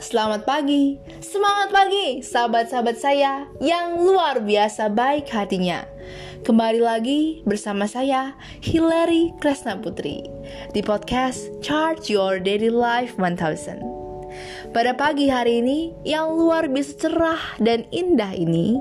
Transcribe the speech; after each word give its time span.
selamat 0.00 0.42
pagi. 0.42 0.98
Semangat 1.22 1.70
pagi, 1.70 2.18
sahabat-sahabat 2.24 2.96
saya 2.98 3.46
yang 3.62 4.02
luar 4.02 4.42
biasa 4.42 4.90
baik 4.90 5.30
hatinya. 5.30 5.86
Kembali 6.44 6.80
lagi 6.82 7.40
bersama 7.48 7.88
saya, 7.88 8.36
Hilary 8.60 9.32
Kresna 9.40 9.78
Putri, 9.80 10.26
di 10.76 10.80
podcast 10.84 11.48
Charge 11.64 12.12
Your 12.12 12.42
Daily 12.42 12.68
Life 12.68 13.16
1000. 13.16 13.80
Pada 14.74 14.92
pagi 14.98 15.30
hari 15.30 15.62
ini 15.62 15.94
yang 16.02 16.34
luar 16.34 16.66
biasa 16.66 16.92
cerah 16.98 17.42
dan 17.62 17.86
indah 17.94 18.34
ini, 18.34 18.76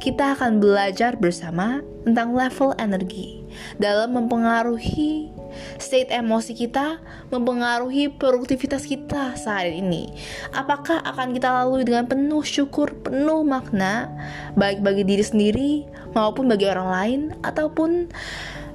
kita 0.00 0.34
akan 0.38 0.58
belajar 0.58 1.20
bersama 1.20 1.84
tentang 2.08 2.32
level 2.32 2.72
energi 2.80 3.44
dalam 3.76 4.16
mempengaruhi 4.16 5.39
state 5.78 6.12
emosi 6.12 6.52
kita 6.54 7.00
mempengaruhi 7.32 8.12
produktivitas 8.12 8.84
kita 8.84 9.34
saat 9.34 9.72
ini. 9.72 10.10
Apakah 10.52 11.00
akan 11.02 11.32
kita 11.32 11.48
lalui 11.50 11.82
dengan 11.82 12.06
penuh 12.06 12.44
syukur, 12.44 12.92
penuh 13.00 13.42
makna, 13.42 14.10
baik 14.54 14.84
bagi 14.84 15.02
diri 15.02 15.24
sendiri 15.24 15.70
maupun 16.12 16.50
bagi 16.50 16.66
orang 16.68 16.88
lain, 16.90 17.20
ataupun 17.42 18.10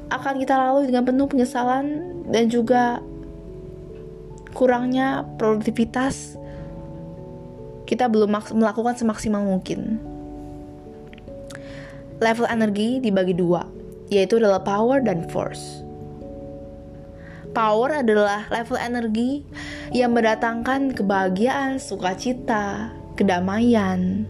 akan 0.10 0.34
kita 0.38 0.54
lalui 0.56 0.86
dengan 0.90 1.06
penuh 1.06 1.26
penyesalan 1.26 1.86
dan 2.30 2.50
juga 2.50 3.02
kurangnya 4.56 5.28
produktivitas 5.36 6.40
kita 7.86 8.10
belum 8.10 8.34
melakukan 8.58 8.98
semaksimal 8.98 9.46
mungkin. 9.46 10.02
Level 12.18 12.48
energi 12.50 12.98
dibagi 13.04 13.38
dua, 13.38 13.68
yaitu 14.10 14.42
adalah 14.42 14.64
power 14.64 15.04
dan 15.04 15.28
force. 15.30 15.85
Power 17.56 18.04
adalah 18.04 18.52
level 18.52 18.76
energi 18.76 19.48
yang 19.96 20.12
mendatangkan 20.12 20.92
kebahagiaan, 20.92 21.80
sukacita, 21.80 22.92
kedamaian, 23.16 24.28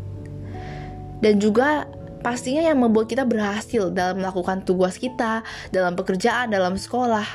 dan 1.26 1.42
juga 1.42 1.90
pastinya 2.22 2.62
yang 2.62 2.78
membuat 2.82 3.10
kita 3.10 3.26
berhasil 3.26 3.90
dalam 3.90 4.22
melakukan 4.22 4.62
tugas 4.62 5.02
kita, 5.02 5.42
dalam 5.74 5.98
pekerjaan, 5.98 6.54
dalam 6.54 6.78
sekolah. 6.78 7.26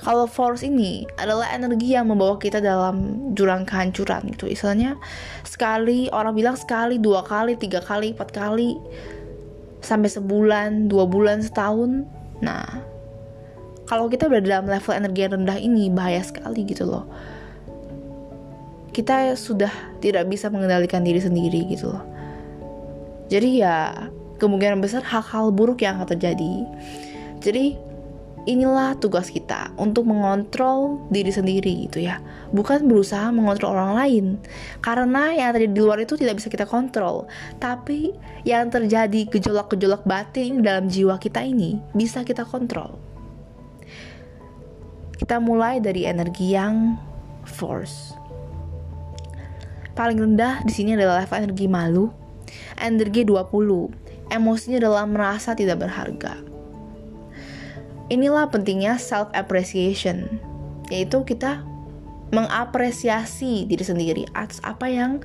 Kalau 0.00 0.24
force 0.24 0.64
ini 0.64 1.04
adalah 1.20 1.52
energi 1.52 1.92
yang 1.92 2.08
membawa 2.08 2.40
kita 2.40 2.58
dalam 2.58 3.30
jurang 3.36 3.68
kehancuran 3.68 4.32
gitu. 4.32 4.48
Istilahnya 4.48 4.96
sekali 5.44 6.08
orang 6.10 6.32
bilang 6.32 6.56
sekali, 6.56 6.96
dua 6.96 7.20
kali, 7.20 7.54
tiga 7.54 7.84
kali, 7.84 8.16
empat 8.16 8.32
kali, 8.32 8.80
sampai 9.84 10.08
sebulan, 10.08 10.88
dua 10.88 11.04
bulan, 11.04 11.44
setahun. 11.44 12.08
Nah, 12.40 12.80
kalau 13.90 14.06
kita 14.06 14.30
berada 14.30 14.46
dalam 14.46 14.70
level 14.70 14.94
energi 14.94 15.26
yang 15.26 15.34
rendah 15.34 15.58
ini 15.58 15.90
bahaya 15.90 16.22
sekali 16.22 16.62
gitu 16.62 16.86
loh. 16.86 17.10
Kita 18.94 19.34
sudah 19.34 19.98
tidak 19.98 20.30
bisa 20.30 20.46
mengendalikan 20.46 21.02
diri 21.02 21.18
sendiri 21.18 21.66
gitu 21.66 21.90
loh. 21.90 22.06
Jadi 23.26 23.66
ya 23.66 24.06
kemungkinan 24.38 24.78
besar 24.78 25.02
hal-hal 25.02 25.50
buruk 25.50 25.82
yang 25.82 25.98
akan 25.98 26.06
terjadi. 26.14 26.70
Jadi 27.42 27.74
inilah 28.46 28.94
tugas 29.02 29.26
kita 29.26 29.74
untuk 29.74 30.06
mengontrol 30.06 31.02
diri 31.10 31.34
sendiri 31.34 31.90
gitu 31.90 32.06
ya. 32.06 32.22
Bukan 32.54 32.86
berusaha 32.86 33.34
mengontrol 33.34 33.74
orang 33.74 33.98
lain. 33.98 34.24
Karena 34.86 35.34
yang 35.34 35.50
terjadi 35.50 35.74
di 35.74 35.82
luar 35.82 35.98
itu 35.98 36.14
tidak 36.14 36.38
bisa 36.38 36.46
kita 36.46 36.62
kontrol. 36.62 37.26
Tapi 37.58 38.14
yang 38.46 38.70
terjadi 38.70 39.26
gejolak-gejolak 39.26 40.06
batin 40.06 40.62
dalam 40.62 40.86
jiwa 40.86 41.18
kita 41.18 41.42
ini 41.42 41.82
bisa 41.90 42.22
kita 42.22 42.46
kontrol 42.46 43.10
kita 45.20 45.36
mulai 45.36 45.84
dari 45.84 46.08
energi 46.08 46.56
yang 46.56 46.96
force. 47.44 48.16
Paling 49.92 50.16
rendah 50.16 50.64
di 50.64 50.72
sini 50.72 50.96
adalah 50.96 51.28
level 51.28 51.44
energi 51.44 51.68
malu. 51.68 52.08
Energi 52.80 53.28
20. 53.28 54.32
Emosinya 54.32 54.80
adalah 54.80 55.04
merasa 55.04 55.52
tidak 55.52 55.84
berharga. 55.84 56.40
Inilah 58.08 58.48
pentingnya 58.48 58.96
self 58.96 59.28
appreciation, 59.36 60.40
yaitu 60.88 61.20
kita 61.28 61.60
mengapresiasi 62.32 63.68
diri 63.68 63.84
sendiri 63.84 64.24
atas 64.32 64.64
apa 64.64 64.88
yang 64.88 65.20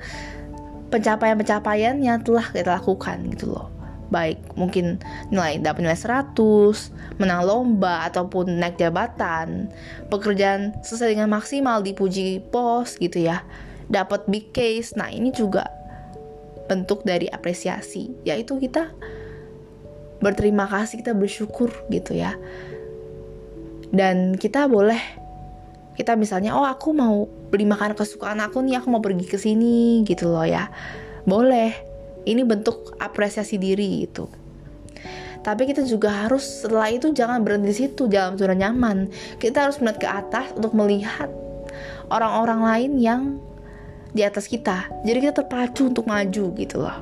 pencapaian-pencapaian 0.92 1.96
yang 2.04 2.20
telah 2.20 2.44
kita 2.52 2.76
lakukan 2.76 3.32
gitu 3.32 3.56
loh 3.56 3.75
baik 4.08 4.38
mungkin 4.54 5.02
nilai 5.34 5.58
dapat 5.58 5.82
nilai 5.82 5.98
100, 5.98 6.36
menang 7.18 7.42
lomba 7.42 8.06
ataupun 8.06 8.58
naik 8.58 8.78
jabatan, 8.78 9.70
pekerjaan 10.08 10.76
selesai 10.82 11.18
dengan 11.18 11.30
maksimal 11.32 11.82
dipuji 11.82 12.42
bos 12.50 12.96
gitu 12.98 13.22
ya. 13.26 13.42
Dapat 13.86 14.26
big 14.26 14.50
case. 14.50 14.94
Nah, 14.98 15.10
ini 15.10 15.30
juga 15.30 15.70
bentuk 16.66 17.06
dari 17.06 17.30
apresiasi, 17.30 18.10
yaitu 18.26 18.58
kita 18.58 18.90
berterima 20.18 20.66
kasih, 20.66 21.02
kita 21.02 21.14
bersyukur 21.14 21.70
gitu 21.90 22.14
ya. 22.14 22.34
Dan 23.94 24.34
kita 24.34 24.66
boleh 24.66 24.98
kita 25.96 26.12
misalnya 26.12 26.52
oh 26.52 26.68
aku 26.68 26.92
mau 26.92 27.24
beli 27.48 27.64
makanan 27.64 27.96
kesukaan 27.96 28.42
aku 28.42 28.60
nih, 28.60 28.82
aku 28.82 28.92
mau 28.92 29.00
pergi 29.00 29.24
ke 29.24 29.38
sini 29.40 30.04
gitu 30.04 30.28
loh 30.28 30.44
ya. 30.44 30.68
Boleh 31.24 31.95
ini 32.26 32.42
bentuk 32.42 32.98
apresiasi 32.98 33.56
diri 33.56 34.04
itu. 34.04 34.26
Tapi 35.46 35.62
kita 35.70 35.86
juga 35.86 36.26
harus 36.26 36.42
setelah 36.42 36.90
itu 36.90 37.14
jangan 37.14 37.46
berhenti 37.46 37.70
di 37.70 37.76
situ, 37.86 38.10
dalam 38.10 38.34
zona 38.34 38.58
nyaman. 38.58 39.06
Kita 39.38 39.70
harus 39.70 39.78
melihat 39.78 39.98
ke 40.02 40.08
atas 40.10 40.46
untuk 40.58 40.74
melihat 40.74 41.30
orang-orang 42.10 42.60
lain 42.66 42.92
yang 42.98 43.22
di 44.10 44.26
atas 44.26 44.50
kita. 44.50 44.90
Jadi 45.06 45.22
kita 45.22 45.46
terpacu 45.46 45.86
untuk 45.86 46.10
maju 46.10 46.44
gitu 46.58 46.76
loh. 46.82 46.98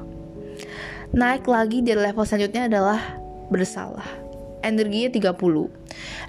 Naik 1.16 1.48
lagi 1.48 1.80
dari 1.80 2.04
level 2.04 2.26
selanjutnya 2.28 2.68
adalah 2.68 3.00
bersalah. 3.48 4.04
Energinya 4.60 5.32
30. 5.32 5.72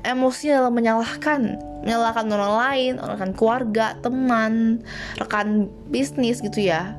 Emosinya 0.08 0.64
adalah 0.64 0.72
menyalahkan, 0.72 1.42
menyalahkan 1.84 2.26
orang 2.32 2.54
lain, 2.56 2.94
orang 3.04 3.32
keluarga, 3.36 4.00
teman, 4.00 4.80
rekan 5.20 5.68
bisnis 5.92 6.40
gitu 6.40 6.64
ya 6.64 6.96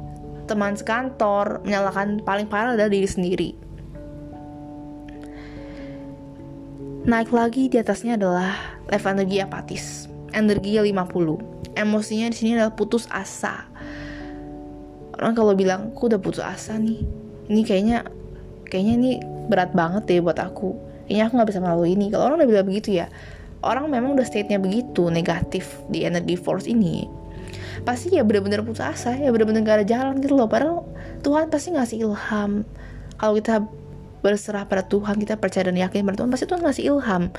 teman 0.47 0.79
sekantor, 0.79 1.61
menyalahkan 1.67 2.23
paling 2.23 2.47
parah 2.47 2.79
adalah 2.79 2.89
diri 2.89 3.09
sendiri. 3.11 3.51
Naik 7.07 7.31
lagi 7.31 7.71
di 7.71 7.79
atasnya 7.79 8.19
adalah 8.19 8.79
level 8.91 9.13
energi 9.15 9.39
apatis. 9.39 9.85
Energi 10.35 10.79
50. 10.79 11.77
Emosinya 11.79 12.27
di 12.31 12.37
sini 12.39 12.51
adalah 12.59 12.75
putus 12.75 13.07
asa. 13.11 13.67
Orang 15.15 15.39
kalau 15.39 15.55
bilang, 15.55 15.95
"Aku 15.95 16.11
udah 16.11 16.19
putus 16.19 16.43
asa 16.43 16.75
nih." 16.79 17.07
Ini 17.47 17.63
kayaknya 17.63 17.99
kayaknya 18.67 18.95
ini 18.99 19.11
berat 19.47 19.71
banget 19.71 20.03
deh 20.11 20.19
buat 20.19 20.39
aku. 20.39 20.75
Kayaknya 21.07 21.25
aku 21.31 21.33
nggak 21.39 21.51
bisa 21.55 21.61
melalui 21.63 21.91
ini. 21.95 22.11
Kalau 22.11 22.27
orang 22.27 22.43
udah 22.43 22.51
bilang 22.51 22.67
begitu 22.67 22.99
ya, 22.99 23.07
orang 23.63 23.87
memang 23.87 24.19
udah 24.19 24.27
state-nya 24.27 24.59
begitu 24.59 25.07
negatif 25.07 25.79
di 25.87 26.03
energi 26.03 26.35
force 26.35 26.67
ini 26.67 27.07
pasti 27.87 28.19
ya 28.19 28.27
bener-bener 28.27 28.67
putus 28.67 28.83
asa 28.83 29.15
ya 29.15 29.31
bener-bener 29.31 29.63
gak 29.63 29.81
ada 29.81 29.87
jalan 29.87 30.19
gitu 30.19 30.35
loh. 30.35 30.51
Padahal 30.51 30.83
Tuhan 31.23 31.47
pasti 31.49 31.71
ngasih 31.71 32.03
ilham. 32.03 32.67
Kalau 33.17 33.33
kita 33.39 33.63
berserah 34.21 34.67
pada 34.67 34.83
Tuhan 34.83 35.23
kita 35.23 35.39
percaya 35.39 35.71
dan 35.71 35.79
yakin 35.79 36.03
pada 36.03 36.19
Tuhan 36.19 36.31
pasti 36.35 36.51
Tuhan 36.51 36.67
ngasih 36.67 36.85
ilham. 36.91 37.31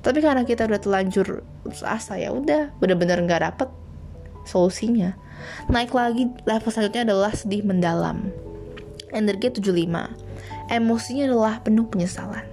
Tapi 0.00 0.18
karena 0.22 0.46
kita 0.46 0.70
udah 0.70 0.78
terlanjur 0.78 1.42
putus 1.66 1.82
asa 1.82 2.14
ya 2.14 2.30
udah 2.30 2.70
bener-bener 2.78 3.18
nggak 3.26 3.42
dapet 3.42 3.68
solusinya. 4.46 5.18
Naik 5.66 5.90
lagi 5.90 6.30
level 6.46 6.70
selanjutnya 6.70 7.02
adalah 7.10 7.34
sedih 7.34 7.66
mendalam. 7.66 8.30
Energi 9.10 9.58
75 9.58 10.22
emosinya 10.70 11.26
adalah 11.26 11.58
penuh 11.66 11.90
penyesalan. 11.90 12.46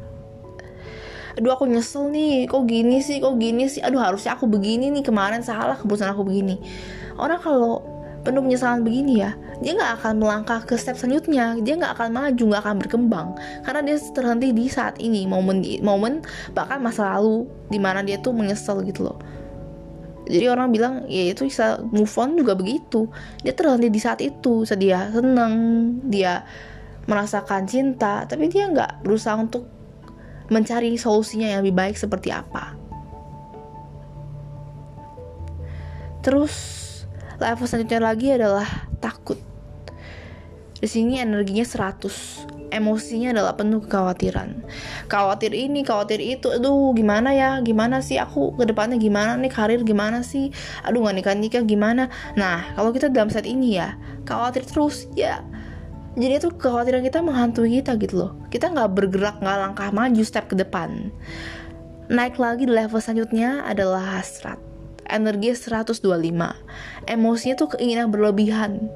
Aduh 1.34 1.50
aku 1.50 1.66
nyesel 1.66 2.14
nih. 2.14 2.46
Kok 2.46 2.66
gini 2.66 3.02
sih? 3.02 3.18
Kok 3.18 3.42
gini 3.42 3.66
sih? 3.66 3.82
Aduh 3.82 3.98
harusnya 3.98 4.38
aku 4.38 4.46
begini 4.46 4.94
nih. 4.94 5.02
Kemarin 5.02 5.42
salah 5.42 5.78
keputusan 5.78 6.14
aku 6.14 6.26
begini 6.26 6.62
orang 7.18 7.40
kalau 7.42 7.84
penuh 8.24 8.40
penyesalan 8.40 8.88
begini 8.88 9.20
ya 9.20 9.36
dia 9.64 9.80
nggak 9.80 10.04
akan 10.04 10.14
melangkah 10.20 10.60
ke 10.68 10.76
step 10.76 11.00
selanjutnya. 11.00 11.56
Dia 11.64 11.80
nggak 11.80 11.94
akan 11.96 12.10
maju 12.12 12.44
nggak 12.52 12.62
akan 12.68 12.76
berkembang. 12.84 13.28
Karena 13.64 13.82
dia 13.88 13.96
terhenti 14.12 14.52
di 14.52 14.66
saat 14.68 15.00
ini 15.00 15.24
momen 15.24 15.64
momen 15.80 16.20
bahkan 16.52 16.84
masa 16.84 17.16
lalu 17.16 17.48
di 17.72 17.80
mana 17.80 18.04
dia 18.04 18.20
tuh 18.20 18.36
menyesal 18.36 18.84
gitu 18.84 19.08
loh. 19.08 19.18
Jadi 20.28 20.46
orang 20.48 20.72
bilang 20.72 21.04
ya 21.08 21.32
itu 21.32 21.48
bisa 21.48 21.80
move 21.96 22.12
on 22.20 22.36
juga 22.36 22.60
begitu. 22.60 23.08
Dia 23.40 23.56
terhenti 23.56 23.88
di 23.88 24.00
saat 24.04 24.20
itu. 24.20 24.68
Sedia 24.68 25.08
seneng 25.16 25.54
dia 26.12 26.44
merasakan 27.08 27.64
cinta 27.64 28.28
tapi 28.28 28.52
dia 28.52 28.68
nggak 28.68 29.04
berusaha 29.04 29.36
untuk 29.40 29.68
mencari 30.52 31.00
solusinya 31.00 31.56
yang 31.56 31.64
lebih 31.64 31.76
baik 31.76 31.96
seperti 31.96 32.36
apa. 32.36 32.76
Terus 36.24 36.83
level 37.42 37.66
selanjutnya 37.66 38.02
lagi 38.04 38.28
adalah 38.34 38.68
takut. 39.00 39.40
Di 40.84 40.88
sini 40.92 41.16
energinya 41.16 41.64
100 41.64 42.54
emosinya 42.74 43.32
adalah 43.38 43.54
penuh 43.54 43.86
kekhawatiran. 43.86 44.66
Khawatir 45.06 45.54
ini 45.54 45.86
khawatir 45.86 46.18
itu 46.18 46.50
aduh 46.50 46.92
gimana 46.98 47.32
ya 47.32 47.62
gimana 47.62 48.02
sih 48.02 48.18
aku 48.18 48.58
ke 48.58 48.66
depannya 48.66 48.98
gimana 48.98 49.38
nih 49.38 49.54
karir 49.54 49.86
gimana 49.86 50.26
sih 50.26 50.50
aduh 50.82 51.06
nggak 51.06 51.16
nikah 51.22 51.36
nikah 51.38 51.64
gimana. 51.64 52.10
Nah 52.34 52.74
kalau 52.74 52.90
kita 52.90 53.14
dalam 53.14 53.30
saat 53.30 53.46
ini 53.46 53.78
ya 53.78 53.94
khawatir 54.26 54.66
terus 54.66 55.06
ya 55.14 55.46
jadi 56.18 56.42
itu 56.42 56.50
kekhawatiran 56.54 57.02
kita 57.06 57.22
menghantui 57.22 57.80
kita 57.80 57.94
gitu 58.02 58.26
loh. 58.26 58.32
Kita 58.50 58.74
nggak 58.74 58.90
bergerak 58.92 59.36
nggak 59.40 59.58
langkah 59.70 59.90
maju 59.94 60.24
step 60.26 60.50
ke 60.50 60.58
depan. 60.58 61.14
Naik 62.10 62.42
lagi 62.42 62.68
di 62.68 62.74
level 62.74 63.00
selanjutnya 63.00 63.64
adalah 63.64 64.20
hasrat 64.20 64.73
energi 65.08 65.52
125 65.52 66.04
emosinya 67.08 67.56
tuh 67.60 67.70
keinginan 67.76 68.10
berlebihan. 68.10 68.88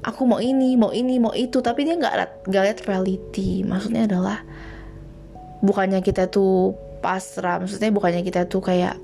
Aku 0.00 0.24
mau 0.24 0.40
ini 0.40 0.80
mau 0.80 0.96
ini 0.96 1.20
mau 1.20 1.36
itu 1.36 1.60
tapi 1.60 1.84
dia 1.84 1.98
nggak 1.98 2.48
nggak 2.48 2.62
lihat 2.64 2.78
reality. 2.88 3.60
Maksudnya 3.66 4.08
adalah 4.08 4.40
bukannya 5.60 6.00
kita 6.00 6.32
tuh 6.32 6.72
pasrah 7.04 7.60
maksudnya 7.60 7.92
bukannya 7.92 8.24
kita 8.24 8.48
tuh 8.48 8.64
kayak 8.64 8.96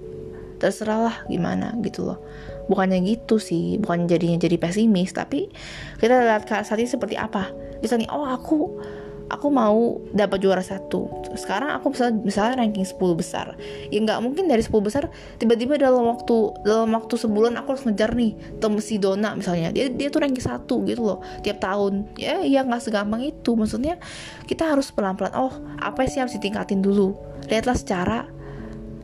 terserah 0.57 1.13
lah 1.13 1.17
gimana 1.29 1.77
gitu 1.85 2.09
loh. 2.09 2.19
Bukannya 2.67 3.05
gitu 3.05 3.37
sih 3.37 3.77
bukan 3.77 4.09
jadinya 4.09 4.41
jadi 4.41 4.57
pesimis 4.57 5.13
tapi 5.13 5.53
kita 6.01 6.17
lihat 6.25 6.49
saat 6.49 6.81
ini 6.81 6.89
seperti 6.89 7.21
apa. 7.21 7.53
Misalnya 7.85 8.09
oh 8.17 8.25
aku 8.25 8.81
aku 9.27 9.51
mau 9.51 9.99
dapat 10.15 10.39
juara 10.43 10.63
satu. 10.63 11.11
Sekarang 11.35 11.75
aku 11.75 11.93
bisa 11.93 12.11
misalnya 12.11 12.63
ranking 12.63 12.87
10 12.87 12.97
besar. 13.19 13.59
Ya 13.91 13.99
nggak 13.99 14.19
mungkin 14.23 14.47
dari 14.47 14.63
10 14.63 14.73
besar 14.83 15.11
tiba-tiba 15.39 15.77
dalam 15.79 16.07
waktu 16.07 16.37
dalam 16.63 16.95
waktu 16.95 17.15
sebulan 17.19 17.59
aku 17.59 17.77
harus 17.77 17.85
ngejar 17.87 18.15
nih 18.15 18.33
temu 18.63 18.79
si 18.79 18.97
Dona 19.03 19.35
misalnya. 19.35 19.75
Dia 19.75 19.91
dia 19.91 20.09
tuh 20.09 20.23
ranking 20.23 20.45
satu 20.45 20.87
gitu 20.87 21.03
loh 21.03 21.19
tiap 21.43 21.59
tahun. 21.59 22.07
Ya 22.19 22.43
ya 22.47 22.63
nggak 22.63 22.87
segampang 22.87 23.27
itu. 23.27 23.59
Maksudnya 23.59 23.99
kita 24.47 24.67
harus 24.67 24.91
pelan-pelan 24.95 25.35
oh 25.35 25.53
apa 25.83 26.07
sih 26.07 26.23
harus 26.23 26.35
ditingkatin 26.39 26.81
dulu? 26.81 27.19
Lihatlah 27.51 27.77
secara 27.77 28.19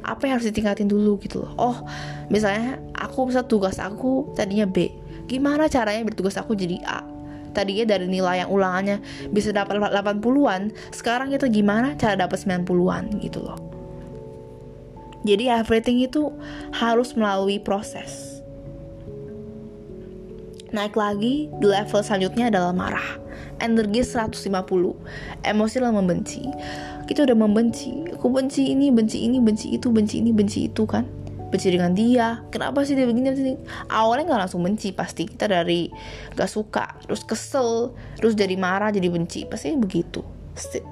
apa 0.03 0.23
yang 0.27 0.39
harus 0.39 0.51
ditingkatin 0.51 0.91
dulu 0.91 1.19
gitu 1.23 1.47
loh. 1.47 1.53
Oh 1.59 1.77
misalnya 2.31 2.79
aku 2.95 3.29
bisa 3.29 3.43
tugas 3.43 3.83
aku 3.83 4.33
tadinya 4.39 4.67
B 4.67 4.91
gimana 5.27 5.71
caranya 5.71 6.03
bertugas 6.05 6.35
aku 6.37 6.53
jadi 6.59 6.83
A 6.83 7.12
tadinya 7.53 7.97
dari 7.97 8.09
nilai 8.09 8.45
yang 8.45 8.51
ulangannya 8.51 8.99
bisa 9.31 9.53
dapat 9.53 9.79
80-an 9.79 10.73
sekarang 10.91 11.31
kita 11.31 11.47
gimana 11.49 11.95
cara 11.97 12.17
dapat 12.17 12.41
90-an 12.41 13.23
gitu 13.23 13.41
loh. 13.45 13.61
Jadi 15.23 15.47
everything 15.47 16.03
itu 16.03 16.35
harus 16.75 17.15
melalui 17.15 17.63
proses. 17.63 18.43
Naik 20.75 20.99
lagi 20.99 21.47
di 21.63 21.67
level 21.69 22.01
selanjutnya 22.03 22.51
adalah 22.51 22.75
marah. 22.75 23.09
Energi 23.63 24.03
150 24.03 24.51
emosi 25.47 25.75
adalah 25.79 25.95
membenci. 26.03 26.43
Kita 27.07 27.23
udah 27.23 27.39
membenci. 27.39 28.11
Aku 28.19 28.35
benci 28.35 28.75
ini 28.75 28.91
benci 28.91 29.23
ini 29.23 29.39
benci 29.39 29.79
itu 29.79 29.95
benci 29.95 30.19
ini 30.19 30.35
benci 30.35 30.67
itu 30.67 30.83
kan 30.83 31.22
benci 31.53 31.69
dengan 31.69 31.93
dia. 31.93 32.41
Kenapa 32.49 32.81
sih 32.89 32.97
dia 32.97 33.05
begini? 33.05 33.29
Begini 33.29 33.53
awalnya 33.93 34.33
nggak 34.33 34.41
langsung 34.49 34.65
benci. 34.65 34.97
Pasti 34.97 35.29
kita 35.29 35.45
dari 35.45 35.93
gak 36.33 36.49
suka 36.49 36.97
terus 37.05 37.21
kesel 37.29 37.93
terus 38.17 38.33
jadi 38.33 38.57
marah 38.57 38.89
jadi 38.89 39.13
benci. 39.13 39.45
Pasti 39.45 39.77
begitu. 39.77 40.25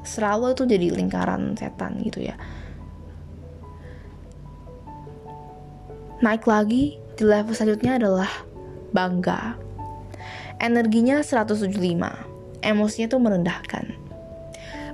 Selalu 0.04 0.52
itu 0.52 0.68
jadi 0.68 0.86
lingkaran 0.92 1.56
setan 1.56 1.96
gitu 2.04 2.20
ya. 2.20 2.36
Naik 6.20 6.44
lagi 6.44 7.00
di 7.16 7.24
level 7.24 7.56
selanjutnya 7.56 7.96
adalah 7.96 8.28
bangga. 8.92 9.56
Energinya 10.60 11.24
175 11.24 11.72
emosinya 12.60 13.08
tuh 13.08 13.20
merendahkan 13.24 14.09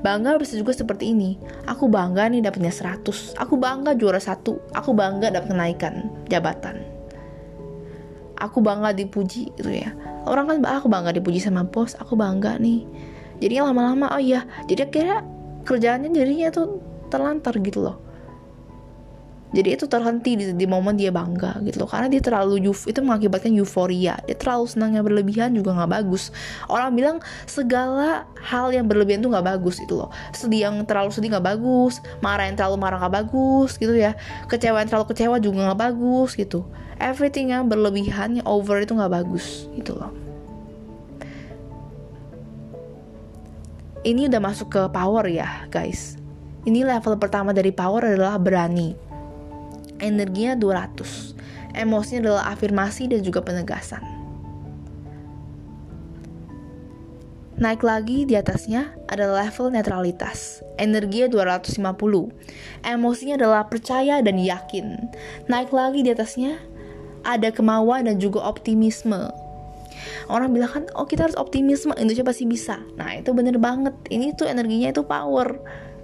Bangga 0.04 0.36
bisa 0.40 0.56
juga 0.56 0.72
seperti 0.72 1.12
ini. 1.12 1.36
Aku 1.68 1.88
bangga 1.88 2.28
nih 2.28 2.44
dapetnya 2.44 2.72
100. 2.72 3.36
Aku 3.36 3.56
bangga 3.56 3.92
juara 3.96 4.20
satu. 4.20 4.60
Aku 4.72 4.92
bangga 4.92 5.32
dapat 5.32 5.52
kenaikan 5.52 6.08
jabatan. 6.28 6.82
Aku 8.36 8.60
bangga 8.60 8.92
dipuji 8.92 9.52
gitu 9.56 9.72
ya. 9.72 9.96
Orang 10.28 10.48
kan 10.52 10.60
aku 10.64 10.86
bangga 10.92 11.12
dipuji 11.12 11.40
sama 11.40 11.64
bos. 11.64 11.96
Aku 11.96 12.14
bangga 12.14 12.60
nih. 12.60 12.84
Jadi 13.40 13.60
lama-lama 13.60 14.12
oh 14.12 14.20
iya. 14.20 14.44
Jadi 14.68 14.80
akhirnya 14.86 15.18
kerjaannya 15.66 16.12
jadinya 16.14 16.48
tuh 16.54 16.80
terlantar 17.10 17.54
gitu 17.62 17.82
loh 17.82 18.05
jadi 19.56 19.72
itu 19.72 19.88
terhenti 19.88 20.36
di, 20.36 20.52
di 20.52 20.66
momen 20.68 21.00
dia 21.00 21.08
bangga 21.08 21.64
gitu 21.64 21.80
loh. 21.80 21.88
Karena 21.88 22.12
dia 22.12 22.20
terlalu 22.20 22.60
itu 22.68 23.00
mengakibatkan 23.00 23.56
euforia. 23.56 24.20
Dia 24.28 24.36
terlalu 24.36 24.68
senangnya 24.68 25.00
berlebihan 25.00 25.56
juga 25.56 25.72
nggak 25.72 25.96
bagus. 25.96 26.28
Orang 26.68 26.92
bilang 26.92 27.24
segala 27.48 28.28
hal 28.36 28.68
yang 28.76 28.84
berlebihan 28.84 29.24
tuh 29.24 29.32
nggak 29.32 29.56
bagus 29.56 29.80
itu 29.80 29.96
loh. 29.96 30.12
Sedih 30.36 30.68
yang 30.68 30.84
terlalu 30.84 31.08
sedih 31.08 31.32
nggak 31.32 31.56
bagus 31.56 32.04
marah 32.20 32.44
yang 32.44 32.60
terlalu 32.60 32.76
marah 32.76 33.00
nggak 33.00 33.24
bagus 33.24 33.80
gitu 33.80 33.96
ya. 33.96 34.12
Kecewa 34.44 34.84
yang 34.84 34.92
terlalu 34.92 35.06
kecewa 35.16 35.36
juga 35.40 35.72
nggak 35.72 35.80
bagus 35.80 36.36
gitu. 36.36 36.68
Everything 37.00 37.56
yang 37.56 37.64
berlebihan 37.72 38.36
yang 38.36 38.44
over 38.44 38.76
itu 38.76 38.92
nggak 38.92 39.24
bagus 39.24 39.72
gitu 39.72 39.96
loh. 39.96 40.12
Ini 44.04 44.28
udah 44.28 44.40
masuk 44.44 44.68
ke 44.68 44.82
power 44.92 45.24
ya 45.24 45.64
guys. 45.72 46.20
Ini 46.68 46.84
level 46.84 47.16
pertama 47.16 47.56
dari 47.56 47.72
power 47.72 48.04
adalah 48.04 48.36
berani 48.36 49.05
energinya 50.00 50.58
200. 50.58 51.36
Emosinya 51.76 52.20
adalah 52.28 52.44
afirmasi 52.56 53.12
dan 53.12 53.20
juga 53.20 53.44
penegasan. 53.44 54.00
Naik 57.56 57.80
lagi 57.88 58.28
di 58.28 58.36
atasnya 58.36 58.92
adalah 59.08 59.48
level 59.48 59.72
netralitas. 59.72 60.60
Energinya 60.76 61.32
250. 61.32 62.28
Emosinya 62.84 63.40
adalah 63.40 63.64
percaya 63.64 64.20
dan 64.20 64.36
yakin. 64.36 65.08
Naik 65.48 65.72
lagi 65.72 66.04
di 66.04 66.12
atasnya 66.12 66.60
ada 67.24 67.48
kemauan 67.48 68.12
dan 68.12 68.20
juga 68.20 68.44
optimisme. 68.44 69.32
Orang 70.28 70.52
bilang 70.52 70.68
kan, 70.68 70.84
oh 71.00 71.08
kita 71.08 71.24
harus 71.24 71.38
optimisme, 71.40 71.96
Indonesia 71.96 72.28
pasti 72.28 72.44
bisa. 72.44 72.76
Nah 73.00 73.16
itu 73.16 73.32
bener 73.32 73.56
banget. 73.56 73.96
Ini 74.12 74.36
tuh 74.36 74.52
energinya 74.52 74.92
itu 74.92 75.00
power 75.08 75.56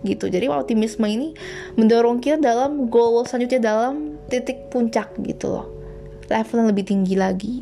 gitu. 0.02 0.28
Jadi 0.28 0.46
optimisme 0.50 1.06
ini 1.06 1.34
mendorong 1.78 2.22
kita 2.22 2.38
dalam 2.38 2.90
goal 2.90 3.22
selanjutnya 3.26 3.60
dalam 3.62 4.18
titik 4.30 4.70
puncak 4.70 5.14
gitu 5.22 5.58
loh. 5.58 5.66
Level 6.30 6.62
yang 6.62 6.68
lebih 6.70 6.84
tinggi 6.86 7.14
lagi. 7.18 7.56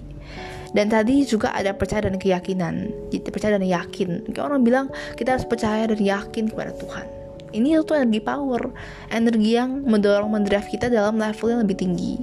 Dan 0.70 0.86
tadi 0.86 1.26
juga 1.26 1.50
ada 1.50 1.74
percaya 1.74 2.06
dan 2.06 2.14
keyakinan. 2.14 2.94
Jadi 3.10 3.28
percaya 3.32 3.58
dan 3.58 3.66
yakin. 3.66 4.30
Kayak 4.30 4.44
orang 4.46 4.62
bilang 4.62 4.86
kita 5.18 5.34
harus 5.34 5.46
percaya 5.48 5.90
dan 5.90 5.98
yakin 5.98 6.46
kepada 6.46 6.70
Tuhan. 6.78 7.06
Ini 7.50 7.82
tuh 7.82 7.98
energi 7.98 8.22
power. 8.22 8.70
Energi 9.10 9.58
yang 9.58 9.82
mendorong 9.82 10.30
mendrive 10.30 10.70
kita 10.70 10.86
dalam 10.86 11.18
level 11.18 11.50
yang 11.50 11.60
lebih 11.66 11.74
tinggi. 11.74 12.22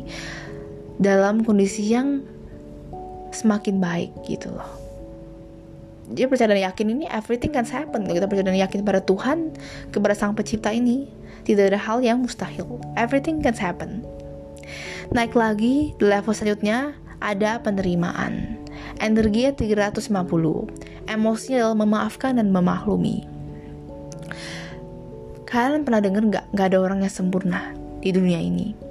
Dalam 0.95 1.43
kondisi 1.43 1.91
yang 1.91 2.23
semakin 3.35 3.77
baik 3.83 4.11
gitu 4.23 4.49
loh 4.55 4.76
dia 6.07 6.31
percaya 6.31 6.55
dan 6.55 6.63
yakin 6.63 6.87
ini 6.95 7.05
everything 7.11 7.51
can 7.51 7.67
happen. 7.67 8.07
Kita 8.07 8.27
percaya 8.31 8.47
dan 8.47 8.55
yakin 8.55 8.87
pada 8.87 9.03
Tuhan 9.03 9.51
kepada 9.91 10.15
sang 10.15 10.31
pencipta 10.31 10.71
ini. 10.71 11.11
Tidak 11.43 11.71
ada 11.71 11.79
hal 11.79 12.03
yang 12.03 12.23
mustahil. 12.23 12.79
Everything 12.95 13.43
can 13.43 13.55
happen. 13.55 14.03
Naik 15.11 15.35
lagi 15.35 15.95
di 15.95 16.03
level 16.03 16.31
selanjutnya 16.31 16.95
ada 17.23 17.59
penerimaan. 17.59 18.59
Energinya 18.99 19.55
350 19.55 21.07
emosinya 21.07 21.55
adalah 21.63 21.77
memaafkan 21.79 22.39
dan 22.39 22.51
memaklumi. 22.51 23.23
Kalian 25.47 25.87
pernah 25.87 26.03
dengar 26.03 26.23
nggak? 26.27 26.45
Nggak 26.51 26.67
ada 26.75 26.77
orang 26.83 26.99
yang 27.07 27.13
sempurna 27.13 27.71
di 28.03 28.11
dunia 28.11 28.43
ini 28.43 28.86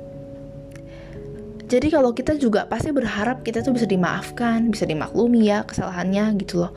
jadi 1.67 1.91
kalau 1.91 2.15
kita 2.15 2.39
juga 2.39 2.63
pasti 2.71 2.95
berharap 2.95 3.43
kita 3.43 3.59
tuh 3.59 3.75
bisa 3.75 3.91
dimaafkan, 3.91 4.71
bisa 4.71 4.87
dimaklumi 4.87 5.51
ya 5.51 5.67
kesalahannya 5.67 6.39
gitu 6.39 6.63
loh. 6.63 6.73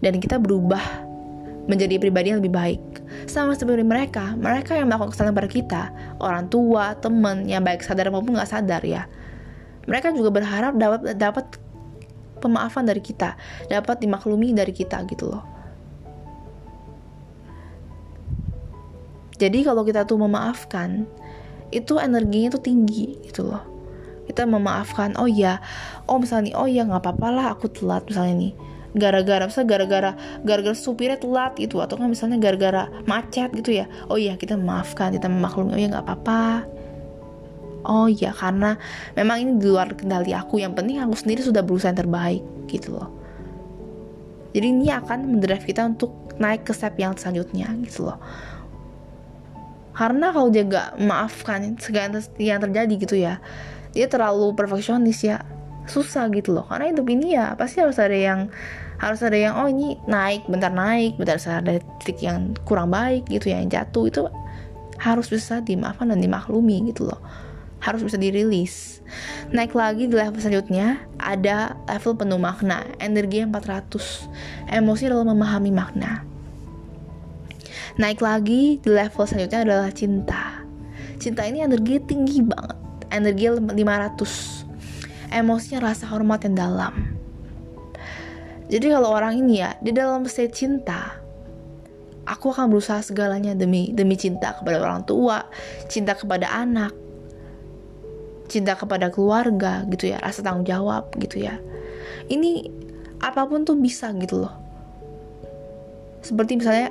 Dan 0.00 0.16
kita 0.16 0.40
berubah 0.40 0.80
menjadi 1.68 2.00
pribadi 2.00 2.32
yang 2.32 2.40
lebih 2.40 2.56
baik. 2.56 2.82
Sama 3.28 3.52
seperti 3.52 3.84
mereka, 3.84 4.32
mereka 4.38 4.72
yang 4.78 4.88
melakukan 4.88 5.12
kesalahan 5.12 5.36
pada 5.36 5.50
kita, 5.50 5.82
orang 6.24 6.48
tua, 6.48 6.96
teman 6.96 7.44
yang 7.44 7.60
baik 7.60 7.84
sadar 7.84 8.08
maupun 8.08 8.38
nggak 8.38 8.48
sadar 8.48 8.80
ya. 8.80 9.04
Mereka 9.84 10.16
juga 10.16 10.32
berharap 10.32 10.72
dapat 10.80 11.00
dapat 11.20 11.44
pemaafan 12.40 12.88
dari 12.88 13.04
kita, 13.04 13.36
dapat 13.68 14.00
dimaklumi 14.00 14.56
dari 14.56 14.72
kita 14.72 15.04
gitu 15.04 15.36
loh. 15.36 15.44
Jadi 19.36 19.68
kalau 19.68 19.84
kita 19.84 20.08
tuh 20.08 20.16
memaafkan, 20.16 21.04
itu 21.76 22.00
energinya 22.00 22.56
tuh 22.56 22.62
tinggi 22.64 23.20
gitu 23.28 23.52
loh. 23.52 23.60
Kita 24.24 24.48
memaafkan 24.48 25.14
oh 25.20 25.28
ya 25.28 25.60
oh 26.08 26.16
misalnya 26.16 26.50
nih 26.50 26.54
oh 26.56 26.66
ya 26.66 26.82
nggak 26.88 27.02
apa-apa 27.04 27.28
lah 27.30 27.46
aku 27.52 27.68
telat 27.68 28.08
misalnya 28.08 28.34
nih. 28.48 28.52
Gara-gara 28.96 29.44
misalnya 29.44 29.68
gara-gara 29.76 30.10
gara-gara 30.40 30.76
supirnya 30.76 31.20
telat 31.20 31.52
gitu 31.60 31.84
atau 31.84 32.00
kan 32.00 32.08
misalnya 32.08 32.40
gara-gara 32.40 32.88
macet 33.04 33.52
gitu 33.52 33.76
ya. 33.76 33.86
Oh 34.08 34.16
ya 34.16 34.40
kita 34.40 34.56
memaafkan 34.56 35.12
kita 35.12 35.28
memaklumi 35.28 35.76
oh 35.76 35.80
ya 35.80 35.88
nggak 35.92 36.04
apa-apa. 36.08 36.64
Oh 37.86 38.08
ya 38.08 38.32
karena 38.32 38.80
memang 39.14 39.36
ini 39.44 39.52
di 39.60 39.68
luar 39.68 39.92
kendali 39.94 40.32
aku 40.34 40.58
yang 40.58 40.74
penting 40.74 40.98
aku 40.98 41.14
sendiri 41.14 41.44
sudah 41.44 41.62
berusaha 41.62 41.92
yang 41.92 42.00
terbaik 42.02 42.42
gitu 42.66 42.96
loh. 42.96 43.12
Jadi 44.56 44.66
ini 44.72 44.88
akan 44.88 45.36
mendrive 45.36 45.68
kita 45.68 45.84
untuk 45.84 46.10
naik 46.40 46.64
ke 46.64 46.72
step 46.72 46.96
yang 46.96 47.12
selanjutnya 47.12 47.68
gitu 47.84 48.08
loh 48.08 48.16
karena 49.96 50.28
kalau 50.28 50.52
dia 50.52 50.68
gak 50.68 51.00
maafkan 51.00 51.74
segala 51.80 52.20
yang 52.36 52.60
terjadi 52.60 52.94
gitu 53.00 53.16
ya 53.16 53.40
dia 53.96 54.12
terlalu 54.12 54.52
perfeksionis 54.52 55.24
ya. 55.24 55.40
Susah 55.88 56.28
gitu 56.28 56.52
loh. 56.52 56.68
Karena 56.68 56.92
hidup 56.92 57.08
ini 57.08 57.32
ya 57.32 57.56
pasti 57.56 57.80
harus 57.80 57.96
ada 57.96 58.12
yang 58.12 58.52
harus 59.00 59.24
ada 59.24 59.36
yang 59.36 59.56
oh 59.56 59.68
ini 59.68 59.96
naik 60.04 60.44
bentar 60.48 60.72
naik 60.72 61.16
bentar 61.16 61.36
ada 61.36 61.80
titik 62.00 62.20
yang 62.20 62.52
kurang 62.68 62.92
baik 62.92 63.24
gitu 63.32 63.48
ya, 63.48 63.64
yang 63.64 63.72
jatuh 63.72 64.04
itu 64.04 64.20
harus 65.00 65.28
bisa 65.32 65.64
dimaafkan 65.64 66.12
dan 66.12 66.20
dimaklumi 66.20 66.92
gitu 66.92 67.08
loh. 67.08 67.20
Harus 67.80 68.04
bisa 68.04 68.20
dirilis. 68.20 69.00
Naik 69.48 69.72
lagi 69.72 70.10
di 70.10 70.14
level 70.16 70.36
selanjutnya 70.36 71.00
ada 71.16 71.78
level 71.88 72.18
penuh 72.20 72.40
makna 72.40 72.84
energi 73.00 73.46
400 73.46 74.74
emosi 74.76 75.02
dalam 75.08 75.30
memahami 75.30 75.70
makna 75.70 76.35
naik 77.96 78.20
lagi 78.20 78.78
di 78.80 78.88
level 78.92 79.24
selanjutnya 79.24 79.60
adalah 79.64 79.90
cinta 79.92 80.62
cinta 81.16 81.44
ini 81.48 81.64
energi 81.64 81.96
tinggi 82.04 82.44
banget 82.44 82.76
energi 83.08 83.44
500 83.56 85.32
emosinya 85.32 85.78
rasa 85.80 86.04
hormat 86.12 86.44
yang 86.44 86.56
dalam 86.56 86.94
jadi 88.66 88.98
kalau 88.98 89.14
orang 89.14 89.38
ini 89.38 89.62
ya 89.62 89.78
di 89.78 89.94
dalam 89.94 90.26
state 90.26 90.52
cinta 90.52 91.26
aku 92.26 92.50
akan 92.50 92.68
berusaha 92.68 92.98
segalanya 93.00 93.54
demi 93.54 93.94
demi 93.94 94.18
cinta 94.18 94.58
kepada 94.58 94.82
orang 94.82 95.06
tua, 95.06 95.46
cinta 95.86 96.18
kepada 96.18 96.50
anak, 96.50 96.90
cinta 98.50 98.74
kepada 98.74 99.08
keluarga 99.14 99.86
gitu 99.88 100.10
ya, 100.10 100.18
rasa 100.18 100.42
tanggung 100.42 100.66
jawab 100.66 101.14
gitu 101.22 101.46
ya. 101.46 101.62
Ini 102.26 102.66
apa 103.22 103.46
pun 103.46 103.62
tuh 103.62 103.78
bisa 103.78 104.10
gitu 104.18 104.42
loh. 104.42 104.54
Seperti 106.26 106.58
misalnya 106.58 106.90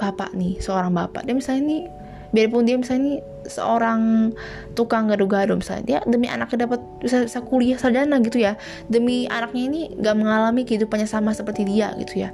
bapak 0.00 0.32
nih, 0.32 0.56
seorang 0.64 0.96
bapak, 0.96 1.28
dia 1.28 1.36
misalnya 1.36 1.62
nih 1.68 1.82
biarpun 2.30 2.62
dia 2.66 2.78
misalnya 2.78 3.02
ini 3.02 3.14
seorang 3.46 4.30
tukang 4.78 5.10
gado-gado 5.10 5.58
misalnya 5.58 5.84
dia 5.86 5.98
demi 6.06 6.30
anaknya 6.30 6.70
dapat 6.70 6.80
bisa, 7.02 7.26
bisa 7.26 7.42
kuliah 7.42 7.74
sarjana 7.74 8.22
gitu 8.22 8.38
ya 8.38 8.54
demi 8.86 9.26
anaknya 9.26 9.62
ini 9.66 9.80
gak 9.98 10.14
mengalami 10.14 10.62
kehidupannya 10.62 11.10
sama 11.10 11.34
seperti 11.34 11.66
dia 11.66 11.90
gitu 11.98 12.26
ya. 12.26 12.30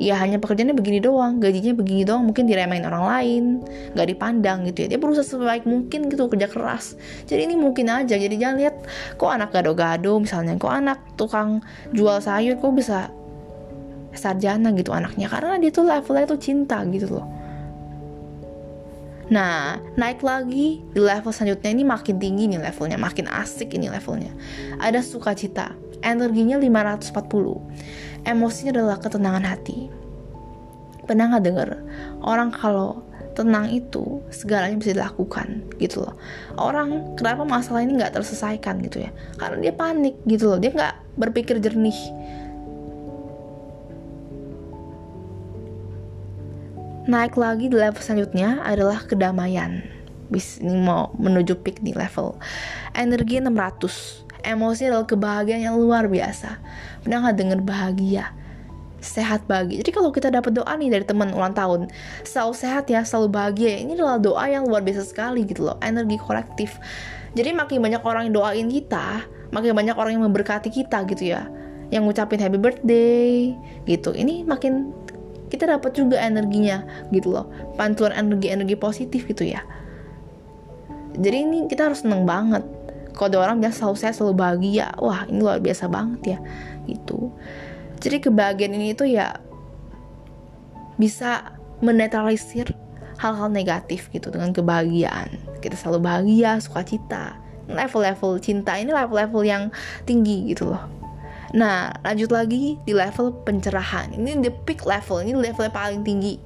Ya 0.00 0.18
hanya 0.18 0.42
pekerjaannya 0.42 0.74
begini 0.74 0.98
doang 0.98 1.38
gajinya 1.38 1.78
begini 1.78 2.02
doang 2.02 2.26
mungkin 2.26 2.50
diremehin 2.50 2.82
orang 2.90 3.06
lain 3.06 3.44
nggak 3.94 4.08
dipandang 4.10 4.66
gitu 4.66 4.88
ya. 4.88 4.96
Dia 4.96 4.98
berusaha 4.98 5.22
sebaik 5.22 5.62
mungkin 5.62 6.10
gitu 6.10 6.26
kerja 6.26 6.50
keras. 6.50 6.98
Jadi 7.28 7.46
ini 7.46 7.54
mungkin 7.54 7.86
aja 7.86 8.18
jadi 8.18 8.34
jangan 8.34 8.56
lihat 8.58 8.76
kok 9.14 9.30
anak 9.30 9.54
gado-gado 9.54 10.18
misalnya 10.18 10.58
kok 10.58 10.74
anak 10.74 10.98
tukang 11.14 11.62
jual 11.94 12.18
sayur 12.18 12.58
kok 12.58 12.72
bisa 12.74 13.14
sarjana 14.14 14.72
gitu 14.76 14.92
anaknya. 14.92 15.28
Karena 15.28 15.58
dia 15.58 15.70
tuh 15.72 15.88
levelnya 15.88 16.26
tuh 16.28 16.40
cinta 16.40 16.80
gitu 16.88 17.20
loh. 17.20 17.26
Nah, 19.32 19.80
naik 19.96 20.20
lagi 20.20 20.84
di 20.84 21.00
level 21.00 21.32
selanjutnya 21.32 21.72
ini 21.72 21.88
makin 21.88 22.20
tinggi 22.20 22.52
nih 22.52 22.60
levelnya, 22.60 23.00
makin 23.00 23.24
asik 23.32 23.72
ini 23.72 23.88
levelnya. 23.88 24.28
Ada 24.76 25.00
sukacita, 25.00 25.72
energinya 26.04 26.60
540. 26.60 28.28
Emosinya 28.28 28.76
adalah 28.76 29.00
ketenangan 29.00 29.44
hati. 29.48 29.88
Pernah 31.08 31.32
nggak 31.32 31.44
denger? 31.48 31.68
Orang 32.20 32.52
kalau 32.52 33.08
tenang 33.32 33.72
itu 33.72 34.20
segalanya 34.28 34.76
bisa 34.76 34.92
dilakukan 34.92 35.64
gitu 35.80 36.04
loh. 36.04 36.14
Orang 36.60 37.16
kenapa 37.16 37.48
masalah 37.48 37.80
ini 37.80 37.96
nggak 37.96 38.12
terselesaikan 38.20 38.84
gitu 38.84 39.00
ya? 39.08 39.10
Karena 39.40 39.64
dia 39.64 39.72
panik 39.72 40.20
gitu 40.28 40.52
loh. 40.52 40.58
Dia 40.60 40.76
nggak 40.76 41.16
berpikir 41.16 41.56
jernih 41.56 41.96
naik 47.06 47.34
lagi 47.34 47.66
di 47.66 47.74
level 47.74 47.98
selanjutnya 47.98 48.62
adalah 48.62 49.02
kedamaian. 49.02 49.82
Bis 50.30 50.62
ini 50.62 50.80
mau 50.80 51.12
menuju 51.18 51.60
peak 51.60 51.84
di 51.84 51.92
level 51.92 52.38
energi 52.96 53.40
600 53.40 54.22
emosi 54.42 54.82
adalah 54.90 55.06
kebahagiaan 55.06 55.62
yang 55.62 55.76
luar 55.78 56.06
biasa. 56.06 56.58
Pernah 57.04 57.28
nggak 57.28 57.36
denger 57.38 57.60
bahagia? 57.62 58.24
Sehat 59.02 59.42
bahagia. 59.50 59.82
Jadi 59.82 59.90
kalau 59.90 60.14
kita 60.14 60.30
dapat 60.30 60.54
doa 60.54 60.72
nih 60.78 60.94
dari 60.94 61.02
teman 61.02 61.34
ulang 61.34 61.52
tahun 61.52 61.90
selalu 62.22 62.54
sehat 62.54 62.86
ya 62.86 63.02
selalu 63.02 63.34
bahagia 63.34 63.82
ini 63.82 63.98
adalah 63.98 64.22
doa 64.22 64.46
yang 64.46 64.62
luar 64.62 64.86
biasa 64.86 65.02
sekali 65.02 65.42
gitu 65.42 65.66
loh 65.66 65.76
energi 65.82 66.16
kolektif. 66.22 66.78
Jadi 67.34 67.50
makin 67.50 67.82
banyak 67.82 68.02
orang 68.06 68.30
yang 68.30 68.34
doain 68.38 68.68
kita 68.70 69.26
makin 69.52 69.76
banyak 69.76 69.96
orang 69.98 70.16
yang 70.16 70.24
memberkati 70.24 70.70
kita 70.70 71.02
gitu 71.10 71.34
ya. 71.34 71.50
Yang 71.92 72.08
ngucapin 72.08 72.40
happy 72.40 72.56
birthday 72.56 73.52
gitu. 73.84 74.16
Ini 74.16 74.48
makin 74.48 75.01
kita 75.52 75.68
dapat 75.68 75.92
juga 75.92 76.16
energinya 76.16 76.80
gitu 77.12 77.36
loh. 77.36 77.44
Pantulan 77.76 78.16
energi-energi 78.16 78.72
positif 78.80 79.28
gitu 79.28 79.44
ya. 79.44 79.60
Jadi 81.12 81.36
ini 81.44 81.58
kita 81.68 81.92
harus 81.92 82.00
seneng 82.00 82.24
banget. 82.24 82.64
Kalau 83.12 83.28
ada 83.28 83.38
orang 83.44 83.60
bilang 83.60 83.76
selalu 83.76 83.96
saya 84.00 84.16
selalu 84.16 84.40
bahagia 84.40 84.96
wah 84.96 85.28
ini 85.28 85.44
luar 85.44 85.60
biasa 85.60 85.84
banget 85.92 86.20
ya 86.24 86.38
gitu. 86.88 87.28
Jadi 88.00 88.24
kebahagiaan 88.24 88.72
ini 88.72 88.96
tuh 88.96 89.04
ya 89.04 89.36
bisa 90.96 91.52
menetralisir 91.84 92.72
hal-hal 93.20 93.52
negatif 93.52 94.08
gitu 94.08 94.32
dengan 94.32 94.56
kebahagiaan. 94.56 95.28
Kita 95.60 95.76
selalu 95.76 96.00
bahagia 96.00 96.56
sukacita. 96.64 97.36
Level-level 97.68 98.40
cinta 98.40 98.80
ini 98.80 98.90
level-level 98.90 99.44
yang 99.44 99.68
tinggi 100.08 100.48
gitu 100.48 100.72
loh 100.72 101.01
Nah, 101.52 101.92
lanjut 102.00 102.32
lagi 102.32 102.80
di 102.88 102.92
level 102.96 103.44
pencerahan. 103.44 104.16
Ini 104.16 104.40
the 104.40 104.52
peak 104.64 104.88
level, 104.88 105.20
ini 105.20 105.36
level 105.36 105.68
paling 105.68 106.00
tinggi. 106.00 106.40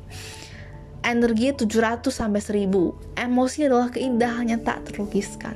Energi 1.07 1.55
700 1.55 2.11
sampai 2.11 2.43
1000. 2.43 3.15
Emosi 3.15 3.71
adalah 3.71 3.95
keindahan 3.95 4.51
yang 4.51 4.63
tak 4.67 4.83
terlukiskan. 4.91 5.55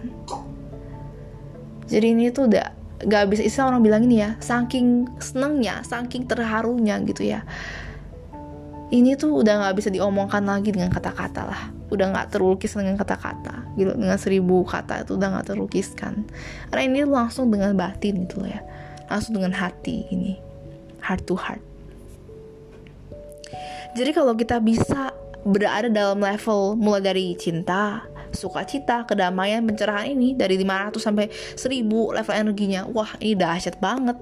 Jadi 1.90 2.06
ini 2.14 2.30
tuh 2.30 2.46
udah 2.46 2.70
gak 3.02 3.26
bisa 3.34 3.42
istilah 3.42 3.74
orang 3.74 3.82
bilang 3.82 4.02
ini 4.06 4.22
ya, 4.22 4.38
saking 4.38 5.10
senengnya, 5.18 5.82
saking 5.82 6.30
terharunya 6.30 7.02
gitu 7.02 7.26
ya. 7.26 7.42
Ini 8.94 9.18
tuh 9.18 9.42
udah 9.42 9.66
gak 9.66 9.82
bisa 9.82 9.90
diomongkan 9.90 10.46
lagi 10.46 10.70
dengan 10.70 10.94
kata-kata 10.94 11.42
lah 11.42 11.62
udah 11.90 12.06
gak 12.14 12.38
terlukis 12.38 12.78
dengan 12.78 12.94
kata-kata 12.94 13.74
gitu 13.74 13.90
dengan 13.98 14.14
seribu 14.14 14.62
kata 14.62 15.02
itu 15.02 15.18
udah 15.18 15.42
gak 15.42 15.52
terlukiskan 15.52 16.22
karena 16.70 16.82
ini 16.86 17.02
langsung 17.02 17.50
dengan 17.50 17.74
batin 17.74 18.30
gitu 18.30 18.46
ya 18.46 18.62
langsung 19.10 19.36
dengan 19.36 19.52
hati 19.52 20.06
ini 20.14 20.38
heart 21.02 21.26
to 21.26 21.34
heart 21.34 21.60
jadi 23.90 24.14
kalau 24.14 24.38
kita 24.38 24.62
bisa 24.62 25.10
berada 25.42 25.88
dalam 25.88 26.20
level 26.20 26.76
mulai 26.76 27.02
dari 27.02 27.26
cinta, 27.34 28.04
sukacita, 28.30 29.02
kedamaian, 29.08 29.64
pencerahan 29.64 30.14
ini 30.14 30.36
dari 30.36 30.60
500 30.60 31.00
sampai 31.00 31.26
1000 31.58 31.88
level 31.90 32.34
energinya. 32.36 32.86
Wah, 32.86 33.10
ini 33.18 33.34
dahsyat 33.34 33.82
banget. 33.82 34.14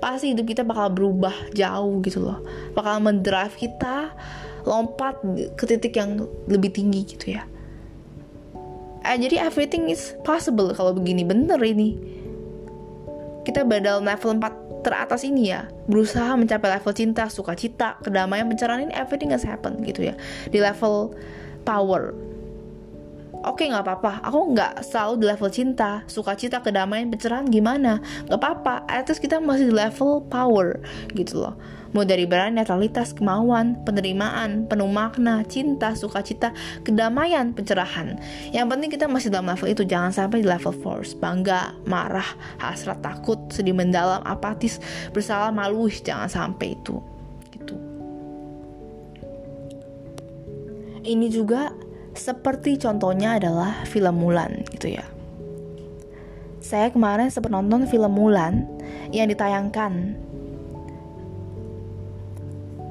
Pasti 0.00 0.32
hidup 0.32 0.46
kita 0.48 0.62
bakal 0.64 0.94
berubah 0.94 1.34
jauh 1.52 2.00
gitu 2.00 2.24
loh. 2.24 2.40
Bakal 2.72 3.02
mendrive 3.02 3.54
kita 3.58 4.14
lompat 4.64 5.20
ke 5.56 5.64
titik 5.68 5.96
yang 6.00 6.24
lebih 6.48 6.72
tinggi 6.72 7.04
gitu 7.04 7.36
ya. 7.36 7.44
Eh, 9.00 9.16
jadi 9.16 9.48
everything 9.48 9.88
is 9.88 10.12
possible 10.28 10.76
kalau 10.76 10.92
begini 10.92 11.24
bener 11.24 11.56
ini 11.64 12.19
kita 13.50 13.66
dalam 13.66 14.06
level 14.06 14.38
4 14.38 14.86
teratas 14.86 15.26
ini 15.26 15.50
ya. 15.52 15.66
Berusaha 15.90 16.38
mencapai 16.38 16.78
level 16.78 16.94
cinta, 16.96 17.28
sukacita, 17.28 18.00
kedamaian, 18.00 18.46
pencerahan 18.48 18.88
ini 18.88 18.94
everything 18.94 19.34
has 19.34 19.44
happen 19.44 19.82
gitu 19.84 20.08
ya. 20.08 20.14
Di 20.48 20.62
level 20.62 21.12
power. 21.66 22.14
Oke 23.40 23.64
nggak 23.66 23.84
apa-apa. 23.84 24.20
Aku 24.28 24.52
nggak 24.52 24.84
selalu 24.84 25.12
di 25.20 25.26
level 25.28 25.50
cinta 25.50 26.04
sukacita 26.06 26.60
kedamaian 26.60 27.08
pencerahan 27.08 27.48
gimana? 27.48 28.00
Nggak 28.28 28.40
apa-apa. 28.40 28.74
At 28.84 29.08
kita 29.08 29.40
masih 29.40 29.72
di 29.72 29.74
level 29.74 30.24
power 30.28 30.80
gitu 31.16 31.44
loh 31.48 31.56
mau 31.90 32.06
dari 32.06 32.26
berani 32.26 32.62
netralitas 32.62 33.10
kemauan 33.14 33.82
penerimaan 33.82 34.66
penuh 34.70 34.86
makna 34.86 35.42
cinta 35.46 35.94
sukacita 35.94 36.54
kedamaian 36.86 37.50
pencerahan. 37.50 38.18
Yang 38.54 38.66
penting 38.70 38.90
kita 38.94 39.06
masih 39.10 39.34
dalam 39.34 39.50
level 39.50 39.68
itu 39.70 39.82
jangan 39.86 40.14
sampai 40.14 40.42
di 40.42 40.46
level 40.46 40.74
force 40.74 41.18
bangga 41.18 41.74
marah 41.86 42.26
hasrat 42.62 43.02
takut 43.02 43.38
sedih 43.50 43.74
mendalam 43.74 44.22
apatis 44.22 44.78
bersalah 45.10 45.50
malu 45.50 45.90
jangan 45.90 46.30
sampai 46.30 46.78
itu. 46.78 47.02
Gitu. 47.50 47.74
Ini 51.00 51.26
juga 51.32 51.74
seperti 52.14 52.78
contohnya 52.78 53.38
adalah 53.38 53.86
film 53.86 54.20
Mulan 54.20 54.62
gitu 54.76 54.94
ya. 54.94 55.06
Saya 56.60 56.92
kemarin 56.92 57.32
sempat 57.32 57.50
nonton 57.50 57.88
film 57.88 58.12
Mulan 58.14 58.68
yang 59.10 59.26
ditayangkan 59.26 60.14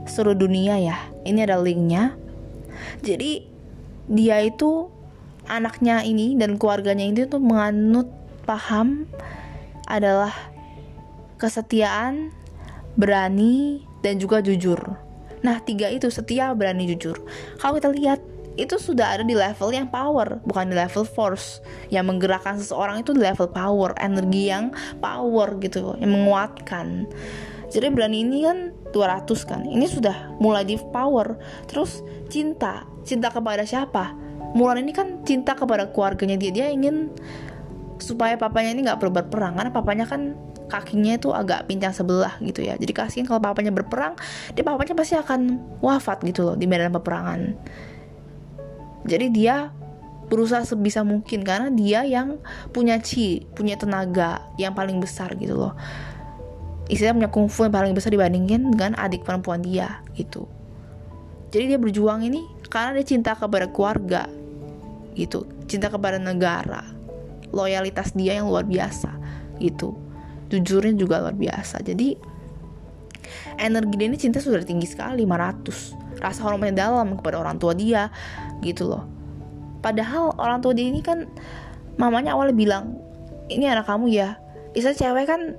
seluruh 0.09 0.35
dunia 0.35 0.75
ya. 0.81 0.97
Ini 1.23 1.45
ada 1.45 1.61
linknya. 1.61 2.17
Jadi 3.05 3.45
dia 4.09 4.41
itu 4.41 4.89
anaknya 5.45 6.01
ini 6.01 6.33
dan 6.35 6.57
keluarganya 6.57 7.05
ini 7.05 7.29
tuh 7.29 7.41
menganut 7.41 8.09
paham 8.43 9.05
adalah 9.89 10.33
kesetiaan, 11.41 12.33
berani, 12.97 13.85
dan 14.03 14.19
juga 14.19 14.43
jujur. 14.43 14.77
Nah, 15.39 15.63
tiga 15.63 15.87
itu 15.87 16.11
setia, 16.11 16.51
berani, 16.51 16.89
jujur. 16.93 17.15
Kalau 17.57 17.79
kita 17.79 17.89
lihat, 17.95 18.19
itu 18.59 18.75
sudah 18.75 19.15
ada 19.15 19.23
di 19.23 19.31
level 19.31 19.71
yang 19.71 19.87
power, 19.87 20.43
bukan 20.43 20.67
di 20.67 20.75
level 20.75 21.07
force. 21.07 21.63
Yang 21.87 22.05
menggerakkan 22.11 22.59
seseorang 22.59 22.99
itu 22.99 23.15
di 23.15 23.23
level 23.23 23.47
power, 23.47 23.95
energi 24.03 24.51
yang 24.51 24.75
power 24.99 25.55
gitu, 25.63 25.95
yang 25.97 26.11
menguatkan. 26.11 27.07
Jadi 27.71 27.87
berani 27.93 28.25
ini 28.27 28.37
kan 28.43 28.75
200 28.91 29.49
kan. 29.49 29.61
Ini 29.65 29.85
sudah 29.85 30.37
mulai 30.41 30.65
di 30.65 30.75
power. 30.77 31.37
Terus 31.69 32.01
cinta, 32.27 32.85
cinta 33.05 33.29
kepada 33.29 33.65
siapa? 33.65 34.13
Mulan 34.57 34.81
ini 34.81 34.93
kan 34.93 35.21
cinta 35.25 35.53
kepada 35.53 35.93
keluarganya 35.93 36.37
dia. 36.37 36.49
Dia 36.49 36.67
ingin 36.73 37.13
supaya 37.99 38.39
papanya 38.39 38.71
ini 38.73 38.87
nggak 38.87 38.97
perlu 38.97 39.13
berperang 39.13 39.59
karena 39.59 39.71
papanya 39.75 40.07
kan 40.07 40.33
kakinya 40.71 41.17
itu 41.19 41.33
agak 41.35 41.67
pincang 41.67 41.91
sebelah 41.91 42.37
gitu 42.39 42.63
ya 42.63 42.79
jadi 42.79 42.93
kasihan 42.95 43.27
kalau 43.27 43.43
papanya 43.43 43.73
berperang 43.75 44.15
dia 44.55 44.63
papanya 44.63 44.95
pasti 44.95 45.17
akan 45.19 45.59
wafat 45.83 46.23
gitu 46.23 46.47
loh 46.47 46.55
di 46.55 46.69
medan 46.69 46.93
peperangan 46.95 47.57
jadi 49.03 49.27
dia 49.33 49.55
berusaha 50.29 50.61
sebisa 50.61 51.01
mungkin 51.01 51.41
karena 51.41 51.73
dia 51.73 52.05
yang 52.05 52.37
punya 52.69 53.01
chi 53.01 53.49
punya 53.57 53.75
tenaga 53.81 54.45
yang 54.61 54.77
paling 54.77 55.01
besar 55.01 55.33
gitu 55.35 55.57
loh 55.57 55.73
istilahnya 56.89 57.15
punya 57.25 57.31
kungfu 57.31 57.69
yang 57.69 57.73
paling 57.73 57.93
besar 57.93 58.09
dibandingin 58.09 58.73
dengan 58.73 58.97
adik 58.97 59.21
perempuan 59.21 59.61
dia 59.61 60.01
gitu. 60.17 60.49
Jadi 61.53 61.73
dia 61.73 61.79
berjuang 61.81 62.25
ini 62.25 62.45
karena 62.69 62.97
dia 62.97 63.05
cinta 63.05 63.37
kepada 63.37 63.69
keluarga 63.69 64.25
gitu. 65.13 65.45
Cinta 65.69 65.93
kepada 65.93 66.17
negara 66.17 66.81
loyalitas 67.53 68.13
dia 68.17 68.41
yang 68.41 68.49
luar 68.49 68.65
biasa 68.65 69.09
gitu. 69.61 69.93
Jujurnya 70.49 70.97
juga 70.97 71.21
luar 71.21 71.37
biasa. 71.37 71.81
Jadi 71.85 72.17
energi 73.61 73.93
dia 73.93 74.07
ini 74.09 74.17
cinta 74.17 74.41
sudah 74.41 74.65
tinggi 74.65 74.89
sekali 74.89 75.25
500 75.25 76.19
rasa 76.19 76.41
hormatnya 76.41 76.89
dalam 76.89 77.15
kepada 77.21 77.37
orang 77.37 77.61
tua 77.61 77.77
dia 77.77 78.09
gitu 78.65 78.89
loh. 78.89 79.05
Padahal 79.79 80.35
orang 80.35 80.59
tua 80.59 80.73
dia 80.73 80.89
ini 80.89 81.05
kan 81.05 81.29
mamanya 82.01 82.33
awalnya 82.33 82.57
bilang 82.57 82.97
ini 83.49 83.69
anak 83.69 83.85
kamu 83.85 84.09
ya. 84.09 84.41
Isa 84.73 84.93
cewek 84.93 85.25
kan 85.25 85.57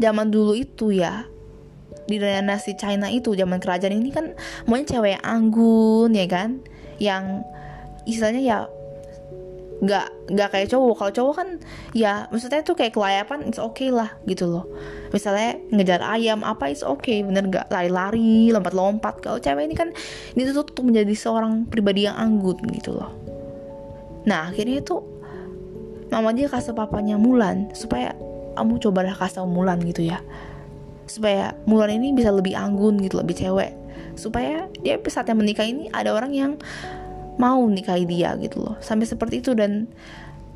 zaman 0.00 0.28
dulu 0.28 0.52
itu 0.56 0.92
ya. 0.92 1.24
Di 2.06 2.22
dinasti 2.22 2.78
China 2.78 3.10
itu 3.10 3.34
zaman 3.34 3.58
kerajaan 3.58 3.98
ini 3.98 4.14
kan 4.14 4.38
maunya 4.70 4.86
cewek 4.86 5.18
yang 5.18 5.24
anggun 5.26 6.10
ya 6.14 6.26
kan? 6.30 6.50
Yang 7.02 7.24
istilahnya 8.06 8.42
ya 8.42 8.58
nggak 9.76 10.32
nggak 10.32 10.48
kayak 10.54 10.68
cowok. 10.72 10.94
Kalau 10.96 11.12
cowok 11.12 11.34
kan 11.36 11.48
ya 11.92 12.30
maksudnya 12.32 12.64
tuh 12.64 12.78
kayak 12.78 12.96
kelayapan 12.96 13.44
it's 13.44 13.60
okay 13.60 13.90
lah 13.92 14.14
gitu 14.24 14.48
loh. 14.48 14.64
Misalnya 15.12 15.60
ngejar 15.68 16.00
ayam 16.00 16.46
apa 16.46 16.70
it's 16.70 16.86
okay. 16.86 17.26
Bener 17.26 17.44
nggak? 17.50 17.68
Lari-lari 17.68 18.54
lompat-lompat. 18.54 19.20
Kalau 19.20 19.42
cewek 19.42 19.66
ini 19.68 19.76
kan 19.76 19.90
dituntut 20.32 20.72
untuk 20.72 20.94
menjadi 20.94 21.12
seorang 21.12 21.66
pribadi 21.68 22.08
yang 22.08 22.16
anggun 22.16 22.56
gitu 22.72 22.96
loh. 22.96 23.12
Nah 24.24 24.48
akhirnya 24.50 24.80
itu 24.80 24.96
mama 26.08 26.30
dia 26.32 26.46
kasih 26.46 26.72
papanya 26.72 27.18
Mulan 27.18 27.74
supaya 27.74 28.14
kamu 28.56 28.80
cobalah 28.80 29.14
kasih 29.14 29.44
Mulan 29.44 29.78
gitu 29.84 30.02
ya. 30.02 30.24
Supaya 31.06 31.54
Mulan 31.68 31.92
ini 31.92 32.16
bisa 32.16 32.32
lebih 32.32 32.56
anggun 32.56 32.98
gitu 33.04 33.20
lebih 33.20 33.36
cewek. 33.36 33.76
Supaya 34.16 34.66
dia 34.80 34.96
saatnya 35.06 35.36
menikah 35.36 35.68
ini 35.68 35.92
ada 35.92 36.16
orang 36.16 36.32
yang 36.32 36.52
mau 37.36 37.60
nikahi 37.68 38.08
dia 38.08 38.34
gitu 38.40 38.64
loh. 38.64 38.76
Sampai 38.80 39.04
seperti 39.04 39.44
itu 39.44 39.52
dan 39.52 39.86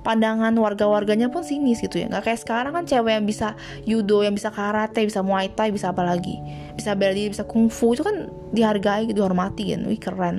pandangan 0.00 0.56
warga-warganya 0.56 1.28
pun 1.28 1.44
sinis 1.44 1.84
gitu 1.84 2.00
ya. 2.00 2.08
Nggak 2.08 2.24
kayak 2.32 2.40
sekarang 2.40 2.72
kan 2.72 2.84
cewek 2.88 3.20
yang 3.20 3.26
bisa 3.28 3.52
judo 3.84 4.24
yang 4.24 4.32
bisa 4.32 4.48
karate 4.48 5.04
bisa 5.04 5.20
muay 5.20 5.52
thai 5.52 5.70
bisa 5.70 5.92
apa 5.92 6.02
lagi. 6.02 6.40
Bisa 6.74 6.96
bela 6.96 7.12
diri 7.12 7.30
bisa 7.30 7.44
kungfu 7.44 7.92
itu 7.92 8.02
kan 8.02 8.32
dihargai 8.56 9.12
dihormati 9.12 9.76
kan. 9.76 9.80
Wih 9.84 10.00
keren. 10.00 10.36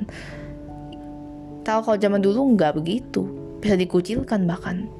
Tahu 1.62 1.78
kalau 1.86 1.98
zaman 1.98 2.18
dulu 2.18 2.58
nggak 2.58 2.74
begitu. 2.82 3.22
Bisa 3.62 3.78
dikucilkan 3.78 4.42
bahkan 4.50 4.90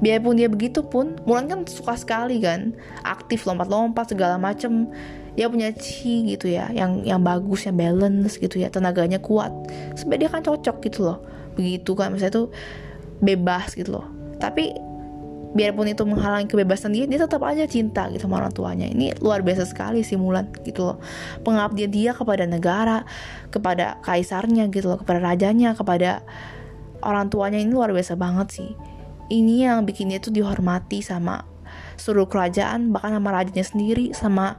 biarpun 0.00 0.36
dia 0.36 0.48
begitu 0.48 0.80
pun 0.84 1.16
Mulan 1.28 1.46
kan 1.46 1.60
suka 1.68 1.94
sekali 1.96 2.40
kan. 2.40 2.72
Aktif 3.04 3.44
lompat-lompat 3.44 4.12
segala 4.12 4.40
macem. 4.40 4.88
Dia 5.38 5.46
punya 5.46 5.70
chi 5.72 6.26
gitu 6.26 6.50
ya 6.50 6.68
yang 6.74 7.06
yang 7.06 7.22
bagus 7.22 7.64
yang 7.68 7.78
balance 7.78 8.40
gitu 8.40 8.58
ya. 8.58 8.68
Tenaganya 8.72 9.22
kuat. 9.22 9.52
Sebenarnya 9.94 10.26
dia 10.26 10.30
kan 10.32 10.42
cocok 10.42 10.76
gitu 10.88 11.00
loh. 11.06 11.18
Begitu 11.54 11.92
kan 11.94 12.12
misalnya 12.12 12.44
tuh 12.44 12.48
bebas 13.22 13.76
gitu 13.76 14.00
loh. 14.00 14.06
Tapi 14.40 14.72
biarpun 15.50 15.90
itu 15.90 16.06
menghalangi 16.06 16.46
kebebasan 16.46 16.94
dia 16.94 17.10
dia 17.10 17.26
tetap 17.26 17.42
aja 17.42 17.66
cinta 17.66 18.08
gitu 18.10 18.26
sama 18.26 18.42
orang 18.42 18.54
tuanya. 18.54 18.86
Ini 18.90 19.20
luar 19.22 19.44
biasa 19.44 19.68
sekali 19.68 20.02
sih 20.02 20.18
Mulan 20.18 20.50
gitu 20.64 20.90
loh. 20.90 20.98
Pengabdian 21.46 21.90
dia 21.92 22.10
kepada 22.16 22.48
negara 22.48 23.06
kepada 23.50 24.00
kaisarnya 24.02 24.70
gitu 24.70 24.94
loh 24.94 24.98
kepada 25.02 25.20
rajanya 25.22 25.74
kepada 25.74 26.22
orang 27.02 27.32
tuanya 27.32 27.58
ini 27.60 27.72
luar 27.72 27.90
biasa 27.90 28.14
banget 28.14 28.48
sih 28.62 28.70
ini 29.30 29.64
yang 29.64 29.86
bikin 29.86 30.10
dia 30.10 30.18
tuh 30.18 30.34
dihormati 30.34 31.00
sama 31.00 31.46
seluruh 31.94 32.26
kerajaan 32.26 32.90
bahkan 32.90 33.14
sama 33.14 33.30
rajanya 33.30 33.64
sendiri 33.64 34.10
sama 34.10 34.58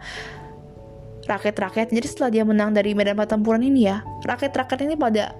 rakyat-rakyat 1.27 1.91
jadi 1.91 2.07
setelah 2.07 2.29
dia 2.31 2.43
menang 2.47 2.73
dari 2.73 2.95
medan 2.95 3.19
pertempuran 3.19 3.61
ini 3.61 3.91
ya 3.91 4.01
rakyat-rakyat 4.25 4.79
ini 4.87 4.95
pada 4.97 5.35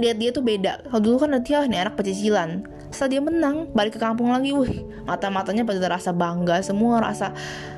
lihat 0.00 0.16
dia 0.16 0.32
tuh 0.32 0.40
beda. 0.40 0.88
Kalau 0.88 1.00
dulu 1.04 1.16
kan 1.20 1.36
dia 1.44 1.60
nih 1.68 1.84
anak 1.84 2.00
pecicilan. 2.00 2.64
Setelah 2.90 3.10
dia 3.12 3.22
menang 3.22 3.56
balik 3.76 3.94
ke 3.94 4.00
kampung 4.02 4.32
lagi 4.34 4.50
wih 4.50 4.82
mata-matanya 5.06 5.62
pada 5.62 5.78
rasa 5.94 6.10
bangga 6.10 6.58
semua 6.58 6.98
rasa 6.98 7.30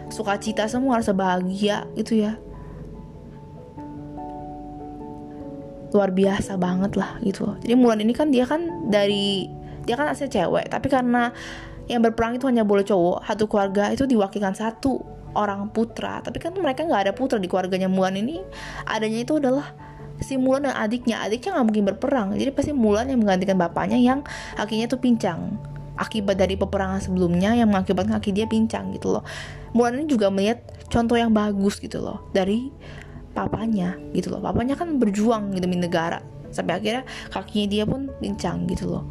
sukacita 0.09 0.64
semua 0.72 1.01
rasa 1.01 1.12
bahagia 1.12 1.85
gitu 2.01 2.16
ya 2.16 2.40
luar 5.92 6.11
biasa 6.11 6.57
banget 6.57 6.96
lah 6.96 7.20
gitu 7.20 7.55
jadi 7.61 7.76
Mulan 7.76 8.00
ini 8.00 8.16
kan 8.16 8.33
dia 8.33 8.48
kan 8.48 8.88
dari 8.88 9.48
dia 9.85 9.94
kan 9.94 10.09
asli 10.09 10.26
cewek 10.26 10.72
tapi 10.72 10.88
karena 10.88 11.31
yang 11.90 12.00
berperang 12.00 12.38
itu 12.38 12.48
hanya 12.48 12.64
boleh 12.64 12.87
cowok 12.87 13.26
satu 13.26 13.44
keluarga 13.50 13.90
itu 13.92 14.07
diwakilkan 14.07 14.55
satu 14.55 15.22
orang 15.35 15.68
putra. 15.72 16.20
Tapi 16.20 16.38
kan 16.38 16.52
mereka 16.57 16.85
nggak 16.87 17.02
ada 17.09 17.12
putra 17.16 17.37
di 17.40 17.48
keluarganya 17.48 17.88
Mulan 17.88 18.16
ini. 18.16 18.40
Adanya 18.87 19.24
itu 19.24 19.40
adalah 19.40 19.74
si 20.20 20.38
Mulan 20.38 20.68
dan 20.70 20.76
adiknya. 20.76 21.24
Adiknya 21.24 21.59
nggak 21.59 21.66
mungkin 21.66 21.85
berperang. 21.94 22.28
Jadi 22.37 22.50
pasti 22.52 22.72
Mulan 22.76 23.09
yang 23.11 23.20
menggantikan 23.20 23.57
bapaknya 23.59 23.98
yang 23.98 24.22
kakinya 24.57 24.87
tuh 24.88 25.00
pincang. 25.00 25.57
Akibat 25.96 26.40
dari 26.40 26.57
peperangan 26.57 27.05
sebelumnya 27.05 27.52
yang 27.52 27.68
mengakibatkan 27.68 28.16
kaki 28.20 28.33
dia 28.33 28.46
pincang 28.48 28.92
gitu 28.96 29.12
loh. 29.20 29.24
Mulan 29.76 30.00
ini 30.00 30.07
juga 30.09 30.33
melihat 30.33 30.64
contoh 30.88 31.16
yang 31.16 31.33
bagus 31.33 31.81
gitu 31.81 32.00
loh 32.00 32.24
dari 32.33 32.72
papanya 33.46 33.98
gitu 34.14 34.31
loh. 34.33 34.40
Papanya 34.42 34.78
kan 34.78 34.96
berjuang 34.98 35.55
demi 35.59 35.78
negara. 35.78 36.22
Sampai 36.52 36.78
akhirnya 36.78 37.02
kakinya 37.33 37.66
dia 37.68 37.85
pun 37.88 38.12
pincang 38.20 38.68
gitu 38.68 38.88
loh. 38.92 39.05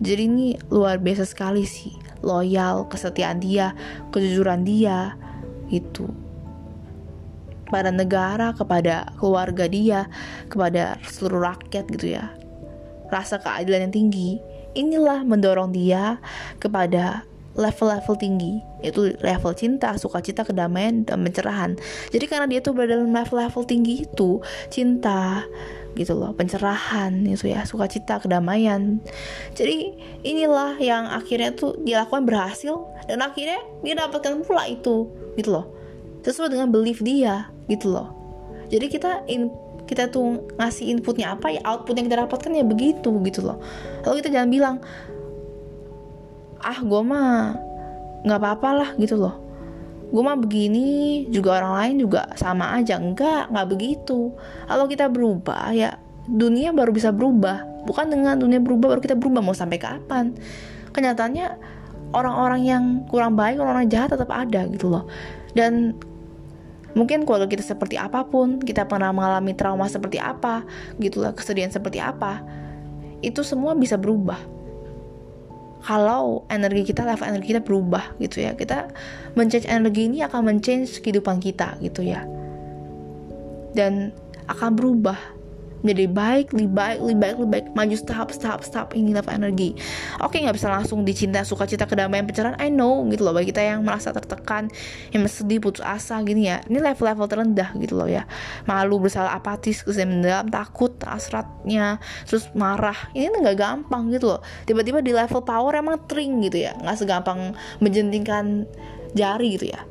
Jadi 0.00 0.22
ini 0.28 0.46
luar 0.68 1.00
biasa 1.00 1.24
sekali 1.24 1.64
sih. 1.64 1.92
Loyal, 2.24 2.88
kesetiaan 2.88 3.38
dia, 3.40 3.76
kejujuran 4.10 4.64
dia, 4.64 5.14
itu 5.70 6.08
pada 7.66 7.90
negara, 7.90 8.54
kepada 8.54 9.10
keluarga 9.18 9.66
dia, 9.66 10.06
kepada 10.46 10.98
seluruh 11.06 11.50
rakyat 11.50 11.84
gitu 11.90 12.14
ya. 12.14 12.30
Rasa 13.10 13.42
keadilan 13.42 13.90
yang 13.90 13.94
tinggi, 13.94 14.38
inilah 14.74 15.22
mendorong 15.26 15.74
dia 15.74 16.18
kepada 16.62 17.26
level-level 17.56 18.14
tinggi. 18.20 18.60
Yaitu 18.84 19.16
level 19.24 19.52
cinta, 19.56 19.96
sukacita, 19.96 20.44
kedamaian 20.44 21.02
dan 21.02 21.24
pencerahan. 21.24 21.74
Jadi 22.12 22.24
karena 22.28 22.46
dia 22.46 22.60
tuh 22.62 22.76
berada 22.76 23.00
dalam 23.00 23.10
level-level 23.10 23.64
tinggi 23.64 24.04
itu, 24.04 24.44
cinta, 24.68 25.42
gitu 25.96 26.12
loh 26.12 26.36
pencerahan 26.36 27.24
itu 27.24 27.48
ya 27.50 27.64
sukacita 27.64 28.20
kedamaian. 28.20 29.00
Jadi 29.56 29.96
inilah 30.22 30.76
yang 30.76 31.08
akhirnya 31.08 31.56
tuh 31.56 31.80
dilakukan 31.80 32.28
berhasil 32.28 32.84
dan 33.08 33.24
akhirnya 33.24 33.58
dia 33.80 33.96
dapatkan 33.96 34.44
pula 34.44 34.68
itu 34.68 35.08
gitu 35.40 35.50
loh. 35.50 35.72
Sesuai 36.20 36.52
dengan 36.52 36.68
belief 36.68 37.00
dia 37.00 37.48
gitu 37.72 37.90
loh. 37.90 38.12
Jadi 38.68 38.86
kita 38.92 39.24
in, 39.32 39.48
kita 39.88 40.12
tuh 40.12 40.44
ngasih 40.60 40.92
inputnya 40.92 41.32
apa 41.32 41.54
ya 41.54 41.62
output 41.64 41.96
yang 41.96 42.06
kita 42.12 42.28
dapatkan 42.28 42.50
ya 42.52 42.64
begitu 42.66 43.10
gitu 43.24 43.40
loh. 43.40 43.58
Lalu 44.04 44.20
kita 44.20 44.30
jangan 44.36 44.50
bilang 44.52 44.76
ah 46.66 46.78
gue 46.82 47.02
mah 47.06 47.54
nggak 48.26 48.38
apa-apa 48.42 48.68
lah 48.74 48.90
gitu 48.98 49.14
loh. 49.14 49.38
Gue 50.10 50.22
mah 50.22 50.34
begini 50.34 51.26
juga 51.30 51.62
orang 51.62 51.74
lain 51.78 51.94
juga 52.02 52.26
sama 52.34 52.74
aja. 52.74 52.98
Enggak 52.98 53.54
nggak 53.54 53.66
begitu. 53.70 54.34
Kalau 54.66 54.90
kita 54.90 55.06
berubah 55.06 55.70
ya 55.70 55.94
dunia 56.26 56.74
baru 56.74 56.90
bisa 56.90 57.14
berubah. 57.14 57.86
Bukan 57.86 58.10
dengan 58.10 58.34
dunia 58.34 58.58
berubah 58.58 58.98
baru 58.98 59.00
kita 59.02 59.14
berubah. 59.14 59.38
Mau 59.46 59.54
sampai 59.54 59.78
kapan? 59.78 60.34
Kenyataannya 60.90 61.46
orang-orang 62.10 62.62
yang 62.66 62.84
kurang 63.06 63.38
baik 63.38 63.62
orang-orang 63.62 63.86
jahat 63.86 64.10
tetap 64.10 64.30
ada 64.34 64.66
gitu 64.66 64.90
loh. 64.90 65.06
Dan 65.54 65.94
mungkin 66.98 67.22
kalau 67.28 67.46
kita 67.46 67.62
seperti 67.62 67.94
apa 68.00 68.26
pun 68.26 68.58
kita 68.58 68.88
pernah 68.88 69.12
mengalami 69.14 69.54
trauma 69.54 69.86
seperti 69.86 70.16
apa 70.16 70.64
gitu 70.96 71.20
loh 71.20 71.36
kesedihan 71.36 71.68
seperti 71.68 72.00
apa 72.00 72.40
itu 73.20 73.44
semua 73.44 73.76
bisa 73.76 74.00
berubah 74.00 74.55
kalau 75.86 76.42
energi 76.50 76.90
kita 76.90 77.06
level 77.06 77.30
energi 77.30 77.54
kita 77.54 77.62
berubah 77.62 78.18
gitu 78.18 78.42
ya. 78.42 78.58
Kita 78.58 78.90
menchange 79.38 79.70
energi 79.70 80.10
ini 80.10 80.26
akan 80.26 80.50
menchange 80.50 80.98
kehidupan 80.98 81.38
kita 81.38 81.78
gitu 81.78 82.02
ya. 82.02 82.26
Dan 83.70 84.10
akan 84.50 84.70
berubah 84.74 85.35
menjadi 85.86 86.10
baik, 86.10 86.50
lebih 86.50 86.72
baik, 86.74 86.98
lebih 86.98 87.18
baik, 87.22 87.34
lebih 87.38 87.50
baik, 87.54 87.66
maju 87.78 87.94
tahap, 88.02 88.28
tahap, 88.34 88.60
tahap 88.66 88.88
ini 88.98 89.14
level 89.14 89.30
energi. 89.30 89.78
Oke, 90.18 90.42
nggak 90.42 90.58
bisa 90.58 90.66
langsung 90.66 91.06
dicinta, 91.06 91.46
suka 91.46 91.70
cita, 91.70 91.86
kedamaian, 91.86 92.26
pencerahan. 92.26 92.58
I 92.58 92.74
know 92.74 93.06
gitu 93.06 93.22
loh 93.22 93.30
bagi 93.30 93.54
kita 93.54 93.62
yang 93.62 93.86
merasa 93.86 94.10
tertekan, 94.10 94.66
yang 95.14 95.22
sedih, 95.30 95.62
putus 95.62 95.86
asa 95.86 96.18
gini 96.26 96.50
ya. 96.50 96.58
Ini 96.66 96.82
level-level 96.82 97.30
terendah 97.30 97.70
gitu 97.78 97.94
loh 97.94 98.10
ya. 98.10 98.26
Malu, 98.66 98.98
bersalah, 98.98 99.38
apatis, 99.38 99.86
kesedihan 99.86 100.10
mendalam, 100.10 100.50
takut, 100.50 100.90
asratnya, 101.06 102.02
terus 102.26 102.50
marah. 102.58 102.98
Ini 103.14 103.30
nggak 103.30 103.56
gampang 103.56 104.10
gitu 104.10 104.34
loh. 104.34 104.40
Tiba-tiba 104.66 104.98
di 104.98 105.14
level 105.14 105.46
power 105.46 105.78
emang 105.78 106.02
tring 106.10 106.42
gitu 106.42 106.66
ya, 106.66 106.74
nggak 106.74 106.98
segampang 106.98 107.54
menjentingkan 107.78 108.66
jari 109.14 109.54
gitu 109.54 109.70
ya. 109.70 109.86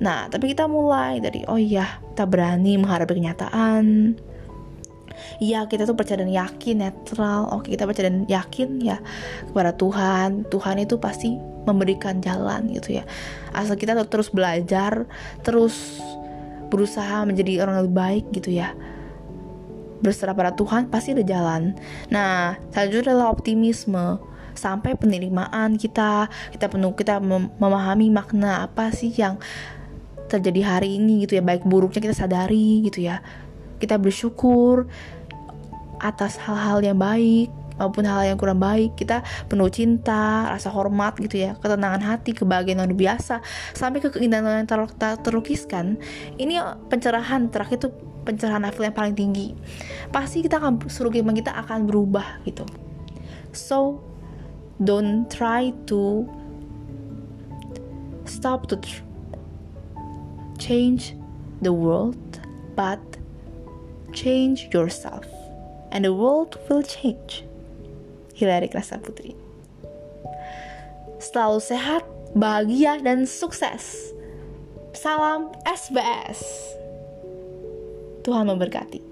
Nah, 0.00 0.32
tapi 0.32 0.56
kita 0.56 0.64
mulai 0.64 1.20
dari 1.20 1.44
oh 1.44 1.60
iya, 1.60 2.00
kita 2.12 2.24
berani 2.24 2.80
menghadapi 2.80 3.20
kenyataan, 3.20 4.16
Iya 5.40 5.64
kita 5.70 5.88
tuh 5.88 5.96
percaya 5.96 6.20
dan 6.20 6.32
yakin 6.32 6.84
netral. 6.84 7.48
Oke 7.52 7.72
kita 7.72 7.88
percaya 7.88 8.12
dan 8.12 8.28
yakin 8.28 8.80
ya 8.82 8.98
kepada 9.48 9.72
Tuhan. 9.76 10.44
Tuhan 10.52 10.76
itu 10.82 11.00
pasti 11.00 11.36
memberikan 11.64 12.20
jalan 12.20 12.68
gitu 12.72 13.00
ya. 13.00 13.04
Asal 13.52 13.76
kita 13.76 13.96
terus 14.08 14.32
belajar 14.32 15.04
terus 15.44 16.00
berusaha 16.70 17.26
menjadi 17.26 17.66
orang 17.66 17.80
yang 17.80 17.84
lebih 17.88 17.98
baik 17.98 18.24
gitu 18.36 18.50
ya. 18.54 18.72
Berserah 20.00 20.32
pada 20.32 20.52
Tuhan 20.56 20.88
pasti 20.88 21.12
ada 21.12 21.24
jalan. 21.26 21.76
Nah 22.08 22.56
selanjutnya 22.72 23.12
adalah 23.12 23.28
optimisme. 23.34 24.20
Sampai 24.50 24.92
penerimaan 24.98 25.78
kita 25.78 26.28
kita 26.52 26.66
penuh 26.68 26.92
kita 26.92 27.22
mem 27.22 27.48
memahami 27.56 28.12
makna 28.12 28.66
apa 28.68 28.92
sih 28.92 29.08
yang 29.14 29.40
terjadi 30.28 30.76
hari 30.78 31.00
ini 31.00 31.24
gitu 31.24 31.38
ya. 31.38 31.42
Baik 31.44 31.64
buruknya 31.64 32.00
kita 32.00 32.16
sadari 32.16 32.84
gitu 32.84 33.04
ya 33.04 33.20
kita 33.80 33.96
bersyukur 33.96 34.86
atas 36.00 36.36
hal-hal 36.40 36.80
yang 36.84 37.00
baik 37.00 37.48
maupun 37.80 38.04
hal 38.04 38.28
yang 38.28 38.36
kurang 38.36 38.60
baik. 38.60 38.92
Kita 39.00 39.24
penuh 39.48 39.72
cinta 39.72 40.52
rasa 40.52 40.68
hormat 40.68 41.16
gitu 41.16 41.40
ya 41.40 41.56
ketenangan 41.56 42.04
hati 42.04 42.36
kebahagiaan 42.36 42.84
luar 42.84 42.92
biasa. 42.92 43.40
Sampai 43.72 44.04
ke 44.04 44.12
keindahan 44.12 44.64
yang 44.64 44.68
ter 44.68 44.80
ter 45.00 45.16
terlukiskan 45.24 45.96
ini 46.36 46.60
pencerahan 46.92 47.48
terakhir 47.48 47.80
itu 47.80 47.88
pencerahan 48.28 48.60
level 48.60 48.84
yang 48.84 48.96
paling 48.96 49.16
tinggi. 49.16 49.56
Pasti 50.12 50.44
kita 50.44 50.60
akan 50.60 50.84
suruh 50.92 51.08
kehidupan 51.08 51.40
kita 51.40 51.56
akan 51.56 51.88
berubah 51.88 52.44
gitu. 52.44 52.68
So 53.56 54.04
don't 54.76 55.26
try 55.32 55.72
to 55.88 56.28
stop 58.28 58.68
to 58.70 58.78
change 60.60 61.16
the 61.64 61.72
world 61.72 62.16
but 62.76 63.00
change 64.12 64.68
yourself 64.72 65.26
and 65.90 66.04
the 66.04 66.14
world 66.14 66.58
will 66.68 66.82
change. 66.82 67.44
Hilary 68.34 68.68
Putri. 68.72 69.36
Selalu 71.20 71.60
sehat, 71.60 72.02
bahagia, 72.32 72.96
dan 73.04 73.28
sukses. 73.28 74.16
Salam 74.96 75.52
SBS. 75.68 76.40
Tuhan 78.24 78.48
memberkati. 78.48 79.09